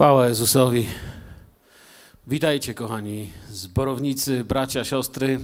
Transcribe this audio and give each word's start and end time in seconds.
Chwała 0.00 0.28
Jezusowi. 0.28 0.86
Witajcie, 2.26 2.74
kochani 2.74 3.32
zborownicy, 3.50 4.44
bracia, 4.44 4.84
siostry. 4.84 5.40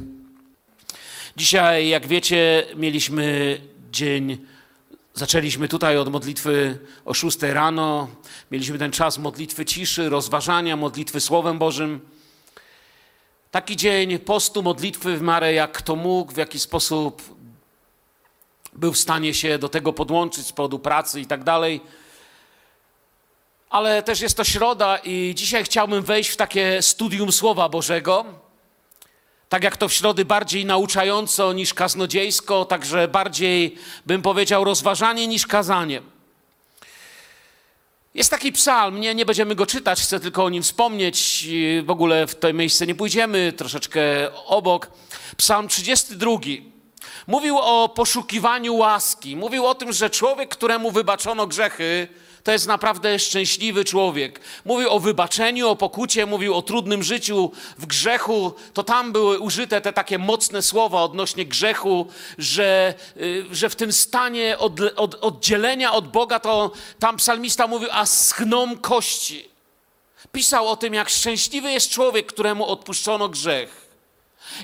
Dzisiaj, 1.37 1.89
jak 1.89 2.07
wiecie, 2.07 2.67
mieliśmy 2.77 3.58
dzień, 3.92 4.39
zaczęliśmy 5.15 5.69
tutaj 5.69 5.99
od 5.99 6.08
modlitwy 6.13 6.79
o 7.05 7.15
6 7.15 7.42
rano. 7.42 8.09
Mieliśmy 8.50 8.79
ten 8.79 8.93
czas 8.93 9.19
modlitwy 9.19 9.64
ciszy, 9.64 10.09
rozważania, 10.09 10.77
modlitwy 10.77 11.20
Słowem 11.20 11.59
Bożym. 11.59 12.00
Taki 13.50 13.77
dzień 13.77 14.18
postu, 14.18 14.62
modlitwy 14.62 15.16
w 15.16 15.23
miarę 15.23 15.52
jak 15.52 15.73
kto 15.73 15.96
mógł, 15.96 16.32
w 16.32 16.36
jaki 16.36 16.59
sposób 16.59 17.23
był 18.73 18.93
w 18.93 18.98
stanie 18.98 19.34
się 19.34 19.59
do 19.59 19.68
tego 19.68 19.93
podłączyć 19.93 20.46
z 20.46 20.52
powodu 20.52 20.79
pracy 20.79 21.20
i 21.20 21.27
tak 21.27 21.45
dalej 21.45 21.80
ale 23.71 24.03
też 24.03 24.21
jest 24.21 24.37
to 24.37 24.45
środa 24.45 24.98
i 25.05 25.33
dzisiaj 25.37 25.64
chciałbym 25.64 26.03
wejść 26.03 26.30
w 26.30 26.37
takie 26.37 26.83
studium 26.83 27.33
Słowa 27.33 27.69
Bożego. 27.69 28.25
Tak 29.48 29.65
jak 29.65 29.77
to 29.77 29.89
w 29.89 29.92
środy 29.92 30.25
bardziej 30.25 30.65
nauczająco 30.65 31.52
niż 31.52 31.75
kaznodziejsko, 31.75 32.65
także 32.65 33.09
bardziej 33.09 33.77
bym 34.06 34.23
powiedział 34.23 34.65
rozważanie 34.65 35.27
niż 35.27 35.47
kazanie. 35.47 36.02
Jest 38.15 38.30
taki 38.30 38.52
psalm, 38.52 39.01
nie, 39.01 39.15
nie 39.15 39.27
będziemy 39.27 39.55
go 39.55 39.67
czytać, 39.67 40.01
chcę 40.01 40.20
tylko 40.20 40.45
o 40.45 40.51
nim 40.51 40.62
wspomnieć. 40.62 41.47
W 41.84 41.91
ogóle 41.91 42.27
w 42.27 42.34
to 42.34 42.53
miejsce 42.53 42.87
nie 42.87 42.95
pójdziemy, 42.95 43.53
troszeczkę 43.56 44.01
obok. 44.47 44.91
Psalm 45.37 45.69
32. 45.69 46.30
Mówił 47.27 47.59
o 47.59 47.89
poszukiwaniu 47.89 48.77
łaski. 48.77 49.37
Mówił 49.37 49.67
o 49.67 49.75
tym, 49.75 49.92
że 49.92 50.11
człowiek, 50.11 50.48
któremu 50.48 50.91
wybaczono 50.91 51.47
grzechy, 51.47 52.09
to 52.46 52.52
jest 52.52 52.66
naprawdę 52.66 53.18
szczęśliwy 53.18 53.84
człowiek. 53.84 54.41
Mówił 54.64 54.91
o 54.91 55.00
wybaczeniu, 55.00 55.68
o 55.68 55.77
pokucie, 55.77 56.27
mówił 56.27 56.55
o 56.55 56.62
trudnym 56.62 57.02
życiu 57.02 57.50
w 57.78 57.86
grzechu. 57.86 58.55
To 58.72 58.83
tam 58.83 59.12
były 59.12 59.38
użyte 59.38 59.80
te 59.80 59.92
takie 59.92 60.19
mocne 60.19 60.62
słowa 60.62 61.03
odnośnie 61.03 61.47
grzechu, 61.47 62.06
że, 62.38 62.94
y, 63.16 63.44
że 63.53 63.69
w 63.69 63.77
tym 63.77 63.92
stanie 63.92 64.58
od, 64.58 64.80
od, 64.97 65.14
oddzielenia 65.14 65.92
od 65.92 66.08
Boga, 66.08 66.41
to 66.41 66.70
tam 66.98 67.16
psalmista 67.16 67.66
mówił, 67.66 67.88
a 67.92 68.06
schną 68.06 68.78
kości. 68.78 69.48
Pisał 70.33 70.69
o 70.69 70.77
tym, 70.77 70.94
jak 70.94 71.08
szczęśliwy 71.08 71.70
jest 71.72 71.91
człowiek, 71.91 72.27
któremu 72.27 72.66
odpuszczono 72.66 73.28
grzech. 73.28 73.86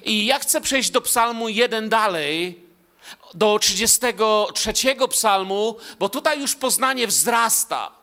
I 0.05 0.27
ja 0.27 0.39
chcę 0.39 0.61
przejść 0.61 0.91
do 0.91 1.01
psalmu 1.01 1.49
jeden 1.49 1.89
dalej, 1.89 2.61
do 3.35 3.59
33 3.59 4.73
psalmu, 5.11 5.77
bo 5.99 6.09
tutaj 6.09 6.41
już 6.41 6.57
poznanie 6.57 7.07
wzrasta. 7.07 8.02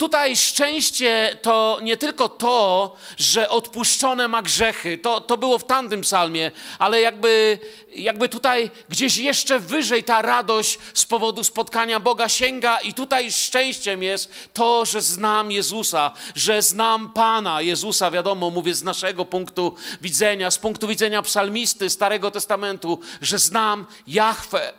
Tutaj 0.00 0.36
szczęście 0.36 1.38
to 1.42 1.78
nie 1.82 1.96
tylko 1.96 2.28
to, 2.28 2.96
że 3.16 3.48
odpuszczone 3.48 4.28
ma 4.28 4.42
grzechy, 4.42 4.98
to, 4.98 5.20
to 5.20 5.36
było 5.36 5.58
w 5.58 5.64
tamtym 5.64 6.00
psalmie, 6.00 6.50
ale 6.78 7.00
jakby, 7.00 7.58
jakby 7.94 8.28
tutaj 8.28 8.70
gdzieś 8.88 9.16
jeszcze 9.16 9.58
wyżej 9.58 10.04
ta 10.04 10.22
radość 10.22 10.78
z 10.94 11.04
powodu 11.06 11.44
spotkania 11.44 12.00
Boga 12.00 12.28
sięga 12.28 12.78
i 12.78 12.94
tutaj 12.94 13.32
szczęściem 13.32 14.02
jest 14.02 14.32
to, 14.52 14.84
że 14.84 15.02
znam 15.02 15.50
Jezusa, 15.52 16.12
że 16.34 16.62
znam 16.62 17.12
Pana 17.12 17.62
Jezusa, 17.62 18.10
wiadomo, 18.10 18.50
mówię 18.50 18.74
z 18.74 18.82
naszego 18.82 19.24
punktu 19.24 19.74
widzenia, 20.00 20.50
z 20.50 20.58
punktu 20.58 20.88
widzenia 20.88 21.22
psalmisty 21.22 21.90
Starego 21.90 22.30
Testamentu, 22.30 23.00
że 23.20 23.38
znam 23.38 23.86
Jahwe. 24.06 24.72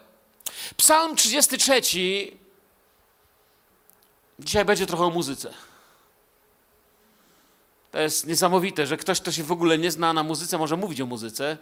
Psalm 0.78 1.16
33 1.16 1.82
Dzisiaj 4.44 4.66
będzie 4.66 4.86
trochę 4.86 5.04
o 5.04 5.10
muzyce. 5.10 5.54
To 7.92 8.00
jest 8.00 8.28
niesamowite, 8.28 8.88
że 8.88 8.98
ktoś, 8.98 9.22
kto 9.22 9.32
się 9.32 9.44
w 9.44 9.52
ogóle 9.52 9.78
nie 9.78 9.92
zna 9.92 10.14
na 10.14 10.24
muzyce, 10.24 10.58
może 10.58 10.78
mówić 10.78 11.02
o 11.02 11.06
muzyce, 11.06 11.58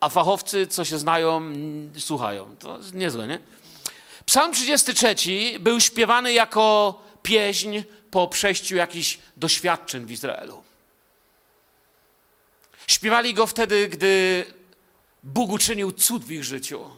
a 0.00 0.08
fachowcy, 0.08 0.66
co 0.66 0.84
się 0.84 0.98
znają, 0.98 1.42
słuchają. 1.98 2.56
To 2.56 2.76
jest 2.76 2.94
niezłe, 2.94 3.26
nie? 3.26 3.38
Psalm 4.26 4.52
33 4.52 5.16
był 5.60 5.80
śpiewany 5.80 6.32
jako 6.32 6.94
pieśń 7.22 7.82
po 8.10 8.28
przejściu 8.28 8.76
jakichś 8.76 9.18
doświadczeń 9.36 10.04
w 10.06 10.10
Izraelu. 10.10 10.62
Śpiewali 12.86 13.34
go 13.34 13.46
wtedy, 13.46 13.88
gdy 13.88 14.44
Bóg 15.22 15.50
uczynił 15.50 15.92
cud 15.92 16.24
w 16.24 16.30
ich 16.30 16.44
życiu. 16.44 16.90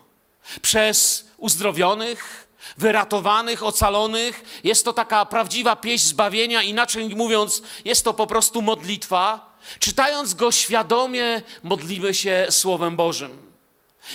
Przez 0.62 1.26
uzdrowionych, 1.36 2.45
wyratowanych, 2.78 3.62
ocalonych. 3.62 4.60
Jest 4.64 4.84
to 4.84 4.92
taka 4.92 5.24
prawdziwa 5.24 5.76
pieśń 5.76 6.06
zbawienia, 6.06 6.62
inaczej 6.62 7.16
mówiąc, 7.16 7.62
jest 7.84 8.04
to 8.04 8.14
po 8.14 8.26
prostu 8.26 8.62
modlitwa. 8.62 9.56
Czytając 9.78 10.34
go 10.34 10.52
świadomie, 10.52 11.42
modlimy 11.62 12.14
się 12.14 12.46
Słowem 12.50 12.96
Bożym. 12.96 13.46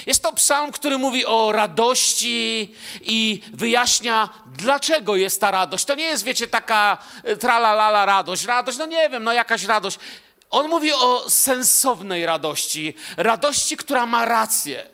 Jest 0.05 0.23
to 0.23 0.33
psalm, 0.33 0.71
który 0.71 0.97
mówi 0.97 1.25
o 1.25 1.51
radości 1.51 2.75
i 3.01 3.41
wyjaśnia, 3.53 4.29
dlaczego 4.45 5.15
jest 5.15 5.41
ta 5.41 5.51
radość. 5.51 5.85
To 5.85 5.95
nie 5.95 6.03
jest, 6.03 6.23
wiecie, 6.23 6.47
taka 6.47 6.97
e, 7.23 7.37
tralalala 7.37 8.05
radość. 8.05 8.45
Radość, 8.45 8.77
no 8.77 8.85
nie 8.85 9.09
wiem, 9.09 9.23
no 9.23 9.33
jakaś 9.33 9.63
radość. 9.63 9.99
On 10.49 10.69
mówi 10.69 10.93
o 10.93 11.29
sensownej 11.29 12.25
radości, 12.25 12.93
radości, 13.17 13.77
która 13.77 14.05
ma 14.05 14.25
rację. 14.25 14.87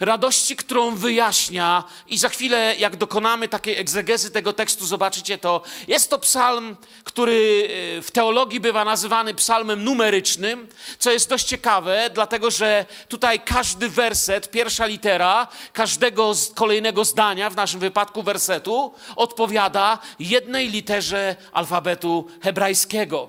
Radości, 0.00 0.56
którą 0.56 0.96
wyjaśnia, 0.96 1.84
i 2.06 2.18
za 2.18 2.28
chwilę, 2.28 2.74
jak 2.78 2.96
dokonamy 2.96 3.48
takiej 3.48 3.78
egzegezy 3.78 4.30
tego 4.30 4.52
tekstu, 4.52 4.86
zobaczycie 4.86 5.38
to. 5.38 5.62
Jest 5.88 6.10
to 6.10 6.18
psalm, 6.18 6.76
który 7.04 7.68
e, 7.98 8.02
w 8.02 8.10
teologii 8.10 8.60
bywa 8.60 8.84
nazywany 8.84 9.34
psalmem 9.34 9.84
numerycznym, 9.84 10.68
co 10.98 11.10
jest 11.10 11.28
dość 11.28 11.44
ciekawe, 11.44 12.10
dlatego 12.14 12.50
że 12.50 12.86
tutaj 13.08 13.40
każdy 13.40 13.88
werset, 13.88 14.50
pierwsza 14.50 14.86
litera 14.86 15.48
każdego 15.72 16.32
kolejnego 16.54 17.04
zdania, 17.04 17.50
w 17.50 17.56
naszym 17.56 17.80
wypadku 17.80 18.22
wersetu, 18.22 18.94
odpowiada 19.16 19.98
jednej 20.18 20.68
literze 20.68 21.36
alfabetu 21.52 22.28
hebrajskiego. 22.42 23.28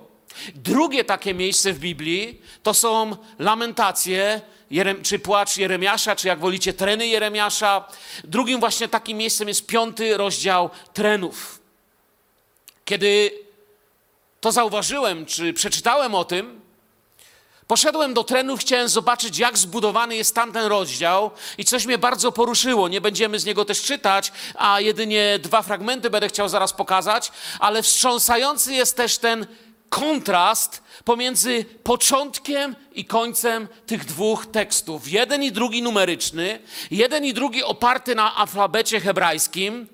Drugie 0.56 1.04
takie 1.04 1.34
miejsce 1.34 1.74
w 1.74 1.80
Biblii 1.80 2.42
to 2.64 2.74
są 2.74 3.18
lamentacje 3.40 4.42
Jerem, 4.74 5.04
czy 5.04 5.20
płacz 5.20 5.58
Jeremiasza, 5.58 6.16
czy 6.16 6.28
jak 6.28 6.40
wolicie, 6.40 6.74
treny 6.74 7.08
Jeremiasza. 7.08 7.88
Drugim 8.24 8.60
właśnie 8.60 8.88
takim 8.88 9.18
miejscem 9.18 9.48
jest 9.48 9.68
piąty 9.68 10.18
rozdział 10.18 10.70
trenów. 10.94 11.60
Kiedy 12.86 13.32
to 14.42 14.52
zauważyłem, 14.52 15.26
czy 15.26 15.54
przeczytałem 15.54 16.16
o 16.16 16.26
tym, 16.26 16.62
poszedłem 17.68 18.14
do 18.14 18.24
trenów, 18.24 18.60
chciałem 18.60 18.90
zobaczyć, 18.90 19.38
jak 19.40 19.58
zbudowany 19.58 20.16
jest 20.16 20.36
tamten 20.36 20.66
rozdział 20.66 21.32
i 21.58 21.66
coś 21.66 21.86
mnie 21.86 21.98
bardzo 21.98 22.32
poruszyło. 22.32 22.88
Nie 22.88 23.02
będziemy 23.02 23.40
z 23.40 23.46
niego 23.46 23.66
też 23.66 23.82
czytać, 23.82 24.32
a 24.56 24.80
jedynie 24.80 25.40
dwa 25.40 25.62
fragmenty 25.62 26.10
będę 26.10 26.28
chciał 26.28 26.50
zaraz 26.50 26.74
pokazać, 26.74 27.32
ale 27.60 27.84
wstrząsający 27.84 28.74
jest 28.74 28.98
też 28.98 29.18
ten 29.18 29.48
kontrast 29.94 30.84
pomiędzy 31.06 31.66
początkiem 31.84 32.76
i 32.94 33.06
końcem 33.06 33.68
tych 33.86 34.06
dwóch 34.06 34.46
tekstów. 34.46 35.12
Jeden 35.12 35.44
i 35.44 35.52
drugi 35.52 35.82
numeryczny, 35.82 36.60
jeden 36.92 37.26
i 37.26 37.34
drugi 37.34 37.64
oparty 37.64 38.16
na 38.16 38.36
alfabecie 38.36 39.00
hebrajskim 39.00 39.88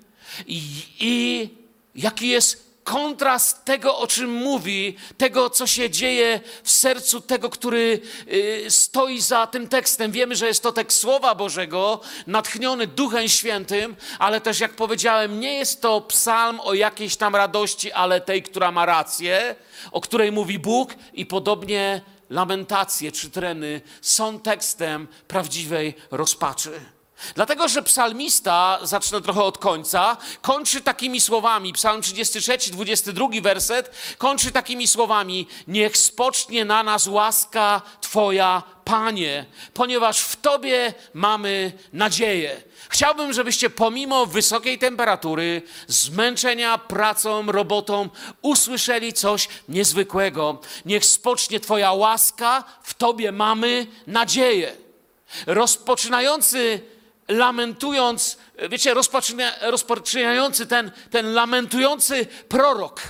i, 0.48 0.62
i 1.00 1.50
jaki 1.96 2.28
jest 2.28 2.69
kontrast 2.90 3.66
tego, 3.66 3.98
o 3.98 4.08
czym 4.08 4.34
mówi, 4.34 4.98
tego, 5.18 5.50
co 5.50 5.68
się 5.68 5.90
dzieje 5.90 6.40
w 6.64 6.72
sercu 6.72 7.22
tego, 7.22 7.50
który 7.50 8.02
y, 8.28 8.66
stoi 8.70 9.22
za 9.22 9.48
tym 9.48 9.68
tekstem. 9.68 10.12
Wiemy, 10.12 10.36
że 10.36 10.48
jest 10.48 10.64
to 10.64 10.72
tekst 10.72 11.00
Słowa 11.00 11.36
Bożego, 11.36 12.00
natchniony 12.28 12.88
Duchem 12.88 13.28
Świętym, 13.28 13.96
ale 14.20 14.42
też, 14.42 14.60
jak 14.60 14.74
powiedziałem, 14.74 15.40
nie 15.40 15.54
jest 15.54 15.82
to 15.82 16.02
psalm 16.02 16.60
o 16.60 16.74
jakiejś 16.74 17.16
tam 17.16 17.36
radości, 17.36 17.92
ale 17.92 18.22
tej, 18.22 18.44
która 18.44 18.72
ma 18.72 18.86
rację, 18.86 19.56
o 19.92 20.02
której 20.02 20.32
mówi 20.32 20.59
Bóg 20.59 20.96
i 21.14 21.26
podobnie 21.26 22.02
lamentacje 22.30 23.12
czy 23.12 23.30
treny 23.30 23.82
są 24.02 24.40
tekstem 24.40 25.08
prawdziwej 25.28 25.94
rozpaczy. 26.12 26.98
Dlatego, 27.36 27.68
że 27.68 27.84
psalmista, 27.84 28.80
zacznę 28.82 29.22
trochę 29.22 29.44
od 29.44 29.58
końca, 29.58 30.18
kończy 30.42 30.82
takimi 30.82 31.22
słowami, 31.22 31.74
psalm 31.74 32.02
33, 32.02 32.72
22 32.72 33.28
werset, 33.42 33.92
kończy 34.18 34.52
takimi 34.52 34.88
słowami, 34.88 35.48
niech 35.68 35.98
spocznie 35.98 36.66
na 36.66 36.84
nas 36.84 37.08
łaska 37.08 37.82
Twoja, 38.02 38.64
Panie, 38.90 39.46
ponieważ 39.74 40.20
w 40.20 40.36
Tobie 40.36 40.94
mamy 41.14 41.72
nadzieję. 41.94 42.62
Chciałbym, 42.90 43.34
żebyście 43.34 43.70
pomimo 43.70 44.26
wysokiej 44.26 44.78
temperatury, 44.78 45.62
zmęczenia 45.88 46.78
pracą, 46.78 47.52
robotą, 47.52 48.10
usłyszeli 48.42 49.14
coś 49.14 49.48
niezwykłego. 49.70 50.62
Niech 50.86 51.06
spocznie 51.06 51.60
Twoja 51.60 51.94
łaska, 51.94 52.64
w 52.84 52.94
Tobie 52.94 53.32
mamy 53.32 53.88
nadzieję. 54.08 54.76
Rozpoczynający 55.48 56.82
lamentując, 57.29 58.37
wiecie, 58.70 58.93
rozpoczyna, 58.93 59.52
rozpoczynający 59.61 60.66
ten, 60.66 60.91
ten 61.11 61.34
lamentujący 61.34 62.26
prorok 62.49 63.02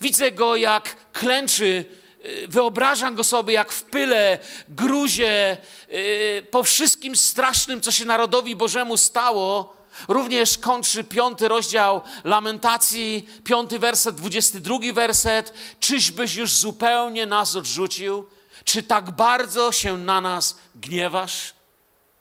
Widzę 0.00 0.32
go, 0.32 0.56
jak 0.56 0.96
klęczy. 1.12 1.84
y, 2.24 2.48
Wyobrażam 2.48 3.14
go 3.14 3.24
sobie, 3.24 3.54
jak 3.54 3.72
w 3.72 3.82
pyle, 3.82 4.38
gruzie, 4.68 5.56
y, 5.92 6.46
po 6.50 6.62
wszystkim 6.62 7.16
strasznym, 7.16 7.80
co 7.80 7.92
się 7.92 8.04
narodowi 8.04 8.56
Bożemu 8.56 8.96
stało. 8.96 9.76
Również 10.08 10.58
kończy 10.58 11.04
piąty 11.04 11.48
rozdział 11.48 12.02
Lamentacji, 12.24 13.28
piąty 13.44 13.78
werset, 13.78 14.16
dwudziesty 14.16 14.60
drugi 14.60 14.92
werset. 14.92 15.54
Czyżbyś 15.80 16.34
już 16.34 16.52
zupełnie 16.52 17.26
nas 17.26 17.56
odrzucił? 17.56 18.26
Czy 18.64 18.82
tak 18.82 19.10
bardzo 19.10 19.72
się 19.72 19.98
na 19.98 20.20
nas 20.20 20.58
gniewasz? 20.74 21.54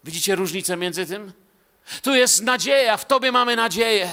Widzicie 0.04 0.36
różnicę 0.36 0.78
między 0.78 1.06
tym? 1.06 1.32
Tu 2.02 2.16
jest 2.16 2.44
nadzieja, 2.44 2.98
w 2.98 3.06
Tobie 3.06 3.32
mamy 3.32 3.56
nadzieję. 3.56 4.10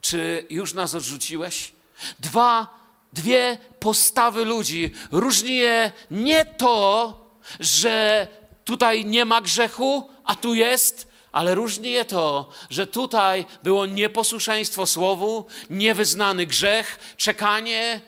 Czy 0.00 0.46
już 0.50 0.74
nas 0.74 0.94
odrzuciłeś? 0.94 1.72
Dwa, 2.20 2.78
dwie 3.12 3.58
postawy 3.80 4.44
ludzi. 4.44 4.94
Różni 5.10 5.56
je 5.56 5.92
nie 6.10 6.44
to, 6.44 7.14
że 7.60 8.26
tutaj 8.64 9.04
nie 9.04 9.24
ma 9.24 9.40
grzechu, 9.40 10.10
a 10.24 10.34
tu 10.34 10.54
jest, 10.54 11.08
ale 11.32 11.54
różni 11.54 11.90
je 11.90 12.04
to, 12.04 12.50
że 12.70 12.86
tutaj 12.86 13.46
było 13.62 13.86
nieposłuszeństwo 13.86 14.86
słowu, 14.86 15.46
niewyznany 15.70 16.46
grzech, 16.46 17.14
czekanie, 17.16 18.00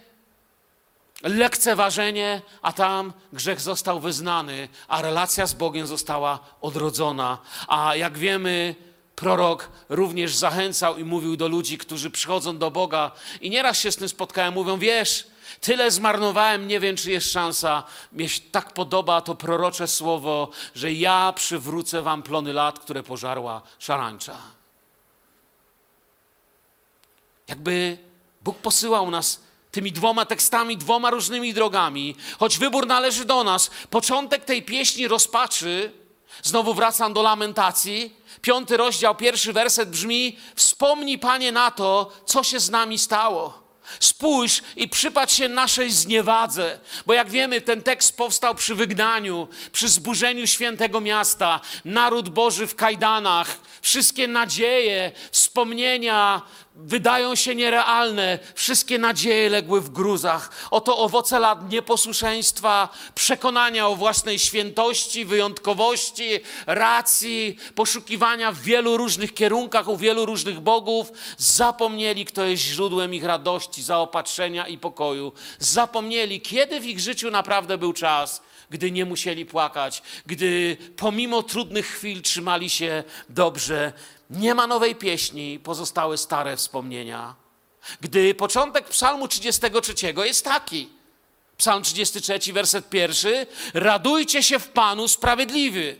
lekceważenie, 1.22 2.42
a 2.62 2.72
tam 2.72 3.12
grzech 3.32 3.60
został 3.60 4.00
wyznany, 4.00 4.68
a 4.88 5.02
relacja 5.02 5.46
z 5.46 5.54
Bogiem 5.54 5.86
została 5.86 6.38
odrodzona. 6.60 7.38
A 7.68 7.96
jak 7.96 8.18
wiemy, 8.18 8.74
prorok 9.16 9.68
również 9.88 10.36
zachęcał 10.36 10.98
i 10.98 11.04
mówił 11.04 11.36
do 11.36 11.48
ludzi, 11.48 11.78
którzy 11.78 12.10
przychodzą 12.10 12.58
do 12.58 12.70
Boga 12.70 13.10
i 13.40 13.50
nieraz 13.50 13.78
się 13.78 13.92
z 13.92 13.96
tym 13.96 14.08
spotkałem, 14.08 14.54
mówią, 14.54 14.78
wiesz, 14.78 15.26
tyle 15.60 15.90
zmarnowałem, 15.90 16.68
nie 16.68 16.80
wiem, 16.80 16.96
czy 16.96 17.10
jest 17.10 17.32
szansa. 17.32 17.82
Mnie 18.12 18.28
się 18.28 18.40
tak 18.40 18.72
podoba 18.72 19.20
to 19.20 19.34
prorocze 19.34 19.88
słowo, 19.88 20.50
że 20.74 20.92
ja 20.92 21.32
przywrócę 21.36 22.02
wam 22.02 22.22
plony 22.22 22.52
lat, 22.52 22.78
które 22.78 23.02
pożarła 23.02 23.62
szarańcza. 23.78 24.36
Jakby 27.48 27.98
Bóg 28.42 28.58
posyłał 28.58 29.10
nas 29.10 29.40
tymi 29.70 29.92
dwoma 29.92 30.26
tekstami, 30.26 30.76
dwoma 30.76 31.10
różnymi 31.10 31.54
drogami, 31.54 32.16
choć 32.38 32.58
wybór 32.58 32.86
należy 32.86 33.24
do 33.24 33.44
nas. 33.44 33.70
Początek 33.90 34.44
tej 34.44 34.62
pieśni 34.62 35.08
rozpaczy, 35.08 35.92
znowu 36.42 36.74
wracam 36.74 37.12
do 37.12 37.22
lamentacji. 37.22 38.14
Piąty 38.42 38.76
rozdział, 38.76 39.14
pierwszy 39.14 39.52
werset 39.52 39.90
brzmi: 39.90 40.38
Wspomnij, 40.54 41.18
panie, 41.18 41.52
na 41.52 41.70
to, 41.70 42.12
co 42.26 42.42
się 42.42 42.60
z 42.60 42.70
nami 42.70 42.98
stało. 42.98 43.60
Spójrz 44.00 44.62
i 44.76 44.88
przypatrz 44.88 45.34
się 45.34 45.48
naszej 45.48 45.90
zniewadze, 45.90 46.80
bo 47.06 47.14
jak 47.14 47.30
wiemy, 47.30 47.60
ten 47.60 47.82
tekst 47.82 48.16
powstał 48.16 48.54
przy 48.54 48.74
wygnaniu, 48.74 49.48
przy 49.72 49.88
zburzeniu 49.88 50.46
świętego 50.46 51.00
miasta, 51.00 51.60
naród 51.84 52.28
Boży 52.28 52.66
w 52.66 52.74
kajdanach, 52.74 53.58
wszystkie 53.82 54.28
nadzieje, 54.28 55.12
wspomnienia 55.32 56.42
wydają 56.74 57.34
się 57.34 57.54
nierealne, 57.54 58.38
wszystkie 58.54 58.98
nadzieje 58.98 59.50
legły 59.50 59.80
w 59.80 59.90
gruzach. 59.90 60.50
Oto 60.70 60.98
owoce 60.98 61.38
lat 61.38 61.72
nieposłuszeństwa, 61.72 62.88
przekonania 63.14 63.88
o 63.88 63.96
własnej 63.96 64.38
świętości, 64.38 65.24
wyjątkowości, 65.24 66.40
racji, 66.66 67.56
poszukiwania 67.74 68.52
w 68.52 68.58
wielu 68.58 68.96
różnych 68.96 69.34
kierunkach, 69.34 69.88
u 69.88 69.96
wielu 69.96 70.26
różnych 70.26 70.60
bogów, 70.60 71.12
zapomnieli, 71.38 72.24
kto 72.24 72.44
jest 72.44 72.62
źródłem 72.62 73.14
ich 73.14 73.24
radości, 73.24 73.82
zaopatrzenia 73.82 74.66
i 74.66 74.78
pokoju. 74.78 75.32
Zapomnieli, 75.58 76.40
kiedy 76.40 76.80
w 76.80 76.86
ich 76.86 77.00
życiu 77.00 77.30
naprawdę 77.30 77.78
był 77.78 77.92
czas, 77.92 78.42
gdy 78.70 78.90
nie 78.90 79.04
musieli 79.04 79.46
płakać, 79.46 80.02
gdy 80.26 80.76
pomimo 80.96 81.42
trudnych 81.42 81.86
chwil 81.86 82.22
trzymali 82.22 82.70
się 82.70 83.04
dobrze. 83.28 83.92
Nie 84.30 84.54
ma 84.54 84.66
nowej 84.66 84.94
pieśni, 84.94 85.58
pozostały 85.58 86.18
stare 86.18 86.56
wspomnienia. 86.56 87.34
Gdy 88.00 88.34
początek 88.34 88.88
Psalmu 88.88 89.28
33 89.28 89.94
jest 90.24 90.44
taki. 90.44 90.88
Psalm 91.56 91.82
33, 91.82 92.52
werset 92.52 92.88
pierwszy. 92.88 93.46
Radujcie 93.74 94.42
się 94.42 94.58
w 94.58 94.68
Panu 94.68 95.08
sprawiedliwy. 95.08 95.96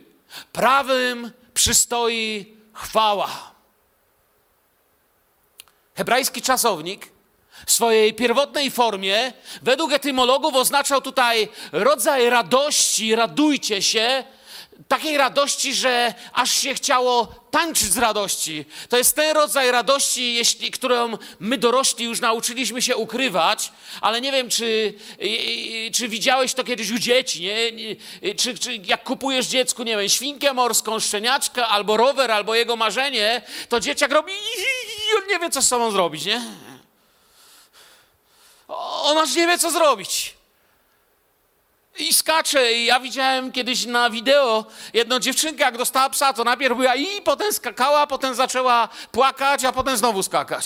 Prawym 0.52 1.30
przystoi 1.54 2.56
chwała. 2.72 3.54
Hebrajski 5.94 6.42
czasownik 6.42 7.08
w 7.66 7.72
swojej 7.72 8.14
pierwotnej 8.14 8.70
formie, 8.70 9.32
według 9.62 9.92
etymologów, 9.92 10.54
oznaczał 10.54 11.00
tutaj 11.00 11.48
rodzaj 11.72 12.30
radości, 12.30 13.14
radujcie 13.14 13.82
się, 13.82 14.24
takiej 14.88 15.16
radości, 15.16 15.74
że 15.74 16.14
aż 16.32 16.54
się 16.54 16.74
chciało 16.74 17.26
tańczyć 17.50 17.92
z 17.92 17.98
radości. 17.98 18.64
To 18.88 18.96
jest 18.96 19.16
ten 19.16 19.36
rodzaj 19.36 19.70
radości, 19.70 20.34
jeśli, 20.34 20.70
którą 20.70 21.18
my 21.40 21.58
dorośli 21.58 22.04
już 22.04 22.20
nauczyliśmy 22.20 22.82
się 22.82 22.96
ukrywać, 22.96 23.72
ale 24.00 24.20
nie 24.20 24.32
wiem, 24.32 24.48
czy, 24.48 24.94
czy 25.94 26.08
widziałeś 26.08 26.54
to 26.54 26.64
kiedyś 26.64 26.90
u 26.90 26.98
dzieci, 26.98 27.42
nie? 27.42 27.56
Czy, 28.34 28.58
czy 28.58 28.76
jak 28.76 29.04
kupujesz 29.04 29.46
dziecku, 29.46 29.82
nie 29.82 29.96
wiem, 29.96 30.08
świnkę 30.08 30.52
morską, 30.52 31.00
szczeniaczkę, 31.00 31.66
albo 31.66 31.96
rower, 31.96 32.30
albo 32.30 32.54
jego 32.54 32.76
marzenie, 32.76 33.42
to 33.68 33.80
dzieciak 33.80 34.12
robi 34.12 34.32
i 34.32 35.22
on 35.22 35.28
nie 35.28 35.38
wie, 35.38 35.50
co 35.50 35.62
z 35.62 35.68
sobą 35.68 35.90
zrobić, 35.90 36.24
nie? 36.24 36.42
On 39.02 39.18
aż 39.18 39.34
nie 39.34 39.46
wie, 39.46 39.58
co 39.58 39.70
zrobić. 39.70 40.34
I 41.98 42.14
skacze. 42.14 42.72
I 42.72 42.84
ja 42.84 43.00
widziałem 43.00 43.52
kiedyś 43.52 43.86
na 43.86 44.10
wideo 44.10 44.64
jedną 44.94 45.18
dziewczynkę, 45.18 45.64
jak 45.64 45.78
dostała 45.78 46.10
psa, 46.10 46.32
to 46.32 46.44
najpierw 46.44 46.76
była 46.76 46.94
i 46.94 47.22
potem 47.22 47.52
skakała, 47.52 48.06
potem 48.06 48.34
zaczęła 48.34 48.88
płakać, 49.12 49.64
a 49.64 49.72
potem 49.72 49.96
znowu 49.96 50.22
skakać. 50.22 50.64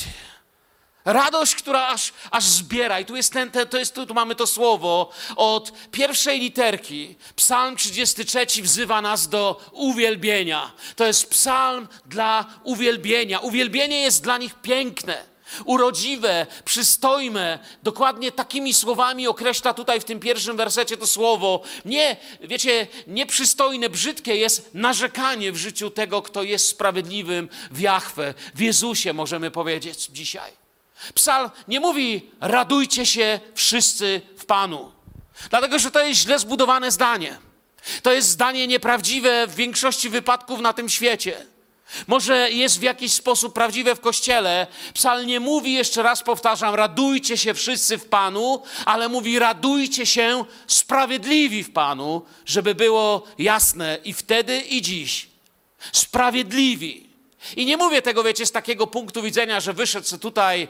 Radość, 1.04 1.54
która 1.54 1.88
aż, 1.88 2.12
aż 2.31 2.44
zbiera. 2.44 3.00
I 3.00 3.04
tu 3.04 3.16
jest 3.16 3.32
ten, 3.32 3.50
ten 3.50 3.69
to 3.69 3.78
jest, 3.78 3.94
tu, 3.94 4.06
tu 4.06 4.14
mamy 4.14 4.34
to 4.34 4.46
słowo 4.46 5.10
od 5.36 5.72
pierwszej 5.90 6.40
literki. 6.40 7.16
Psalm 7.36 7.76
33 7.76 8.62
wzywa 8.62 9.00
nas 9.00 9.28
do 9.28 9.60
uwielbienia. 9.72 10.72
To 10.96 11.06
jest 11.06 11.31
psalm 11.31 11.88
dla 12.06 12.44
uwielbienia. 12.62 13.38
Uwielbienie 13.38 14.02
jest 14.02 14.22
dla 14.22 14.38
nich 14.38 14.54
piękne 14.54 15.33
urodziwe, 15.65 16.47
przystojne. 16.65 17.59
Dokładnie 17.83 18.33
takimi 18.33 18.75
słowami 18.75 19.27
określa 19.29 19.75
tutaj 19.75 20.01
w 20.01 20.05
tym 20.05 20.20
pierwszym 20.20 20.56
wersecie 20.56 20.96
to 20.96 21.06
słowo. 21.06 21.63
Nie, 21.84 22.17
wiecie, 22.41 22.87
nieprzystojne, 23.06 23.89
brzydkie 23.89 24.37
jest 24.37 24.70
narzekanie 24.75 25.53
w 25.53 25.56
życiu 25.56 25.91
tego, 25.91 26.23
kto 26.23 26.43
jest 26.43 26.69
sprawiedliwym 26.69 27.49
w 27.70 27.81
Jachwę, 27.81 28.34
w 28.55 28.61
Jezusie, 28.61 29.13
możemy 29.13 29.51
powiedzieć 29.51 30.06
dzisiaj. 30.06 30.53
Psal 31.15 31.51
nie 31.69 31.81
mówi 31.81 32.31
radujcie 32.41 33.06
się 33.06 33.41
wszyscy 33.55 34.20
w 34.37 34.44
Panu, 34.46 34.93
dlatego 35.51 35.79
że 35.79 35.91
to 35.91 36.06
jest 36.06 36.20
źle 36.20 36.39
zbudowane 36.39 36.91
zdanie. 36.91 37.39
To 38.03 38.13
jest 38.13 38.29
zdanie 38.29 38.67
nieprawdziwe 38.67 39.46
w 39.46 39.55
większości 39.55 40.08
wypadków 40.08 40.61
na 40.61 40.73
tym 40.73 40.89
świecie. 40.89 41.46
Może 42.06 42.51
jest 42.51 42.79
w 42.79 42.82
jakiś 42.82 43.13
sposób 43.13 43.55
prawdziwe 43.55 43.94
w 43.94 44.01
kościele. 44.01 44.67
Psal 44.94 45.27
nie 45.27 45.41
mówi, 45.41 45.72
jeszcze 45.72 46.03
raz 46.03 46.22
powtarzam, 46.22 46.74
radujcie 46.74 47.39
się 47.39 47.55
wszyscy 47.55 47.98
w 47.98 48.05
Panu, 48.05 48.63
ale 48.84 49.08
mówi, 49.08 49.39
radujcie 49.39 50.06
się 50.06 50.44
sprawiedliwi 50.67 51.65
w 51.65 51.72
Panu, 51.72 52.22
żeby 52.46 52.74
było 52.74 53.22
jasne 53.39 53.98
i 54.05 54.13
wtedy, 54.13 54.60
i 54.60 54.82
dziś. 54.82 55.29
Sprawiedliwi. 55.93 57.06
I 57.56 57.67
nie 57.67 57.77
mówię 57.77 58.03
tego, 58.03 58.22
wiecie, 58.22 58.46
z 58.46 58.53
takiego 58.53 58.86
punktu 58.86 59.22
widzenia, 59.22 59.60
że 59.60 59.72
wyszedł 59.72 60.19
tutaj 60.19 60.69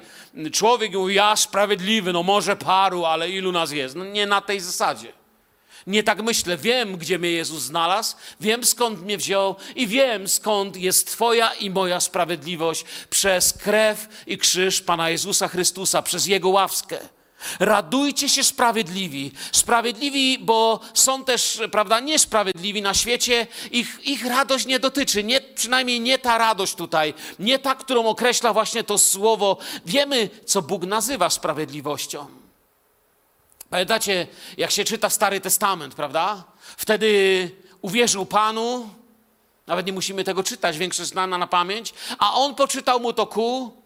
człowiek 0.52 0.93
i 0.93 0.97
mówi, 0.97 1.14
ja 1.14 1.37
sprawiedliwy, 1.37 2.12
no 2.12 2.23
może 2.23 2.57
paru, 2.57 3.04
ale 3.04 3.31
ilu 3.31 3.52
nas 3.52 3.73
jest? 3.73 3.97
No 3.97 4.04
nie 4.04 4.26
na 4.26 4.40
tej 4.40 4.61
zasadzie. 4.61 5.24
Nie 5.87 6.02
tak 6.02 6.23
myślę. 6.23 6.57
Wiem, 6.57 6.97
gdzie 6.97 7.19
mnie 7.19 7.31
Jezus 7.31 7.62
znalazł, 7.62 8.16
wiem 8.40 8.64
skąd 8.64 9.02
mnie 9.02 9.19
wziął 9.19 9.57
i 9.76 9.87
wiem 9.87 10.28
skąd 10.28 10.76
jest 10.76 11.07
Twoja 11.07 11.52
i 11.54 11.71
moja 11.71 12.00
sprawiedliwość 12.00 12.85
przez 13.11 13.52
krew 13.52 14.09
i 14.26 14.38
krzyż 14.38 14.81
Pana 14.81 15.11
Jezusa 15.11 15.49
Chrystusa, 15.49 16.02
przez 16.02 16.26
Jego 16.26 16.49
łaskę. 16.49 16.99
Radujcie 17.61 18.28
się 18.28 18.45
sprawiedliwi. 18.45 19.33
Sprawiedliwi, 19.52 20.38
bo 20.38 20.81
są 20.95 21.25
też, 21.25 21.61
prawda, 21.73 22.00
niesprawiedliwi 22.00 22.83
na 22.83 22.95
świecie. 22.95 23.47
Ich, 23.71 24.07
ich 24.07 24.26
radość 24.26 24.66
nie 24.66 24.78
dotyczy, 24.78 25.25
nie, 25.25 25.40
przynajmniej 25.40 26.00
nie 26.00 26.19
ta 26.19 26.38
radość 26.38 26.75
tutaj, 26.75 27.14
nie 27.38 27.59
ta, 27.59 27.75
którą 27.75 28.07
określa 28.07 28.52
właśnie 28.52 28.85
to 28.85 28.99
słowo. 28.99 29.59
Wiemy, 29.87 30.31
co 30.45 30.62
Bóg 30.62 30.87
nazywa 30.87 31.31
sprawiedliwością. 31.31 32.44
Pamiętacie, 33.75 34.26
jak 34.57 34.71
się 34.71 34.85
czyta 34.85 35.11
Stary 35.11 35.40
Testament, 35.40 35.95
prawda? 35.95 36.45
Wtedy 36.76 37.50
uwierzył 37.83 38.26
Panu, 38.26 38.88
nawet 39.66 39.87
nie 39.87 39.93
musimy 39.93 40.25
tego 40.25 40.43
czytać, 40.43 40.78
większość 40.78 41.11
znana 41.11 41.38
na 41.38 41.47
pamięć, 41.47 41.95
a 42.19 42.35
on 42.35 42.54
poczytał 42.54 43.00
mu 43.00 43.12
to 43.12 43.26
ku 43.26 43.83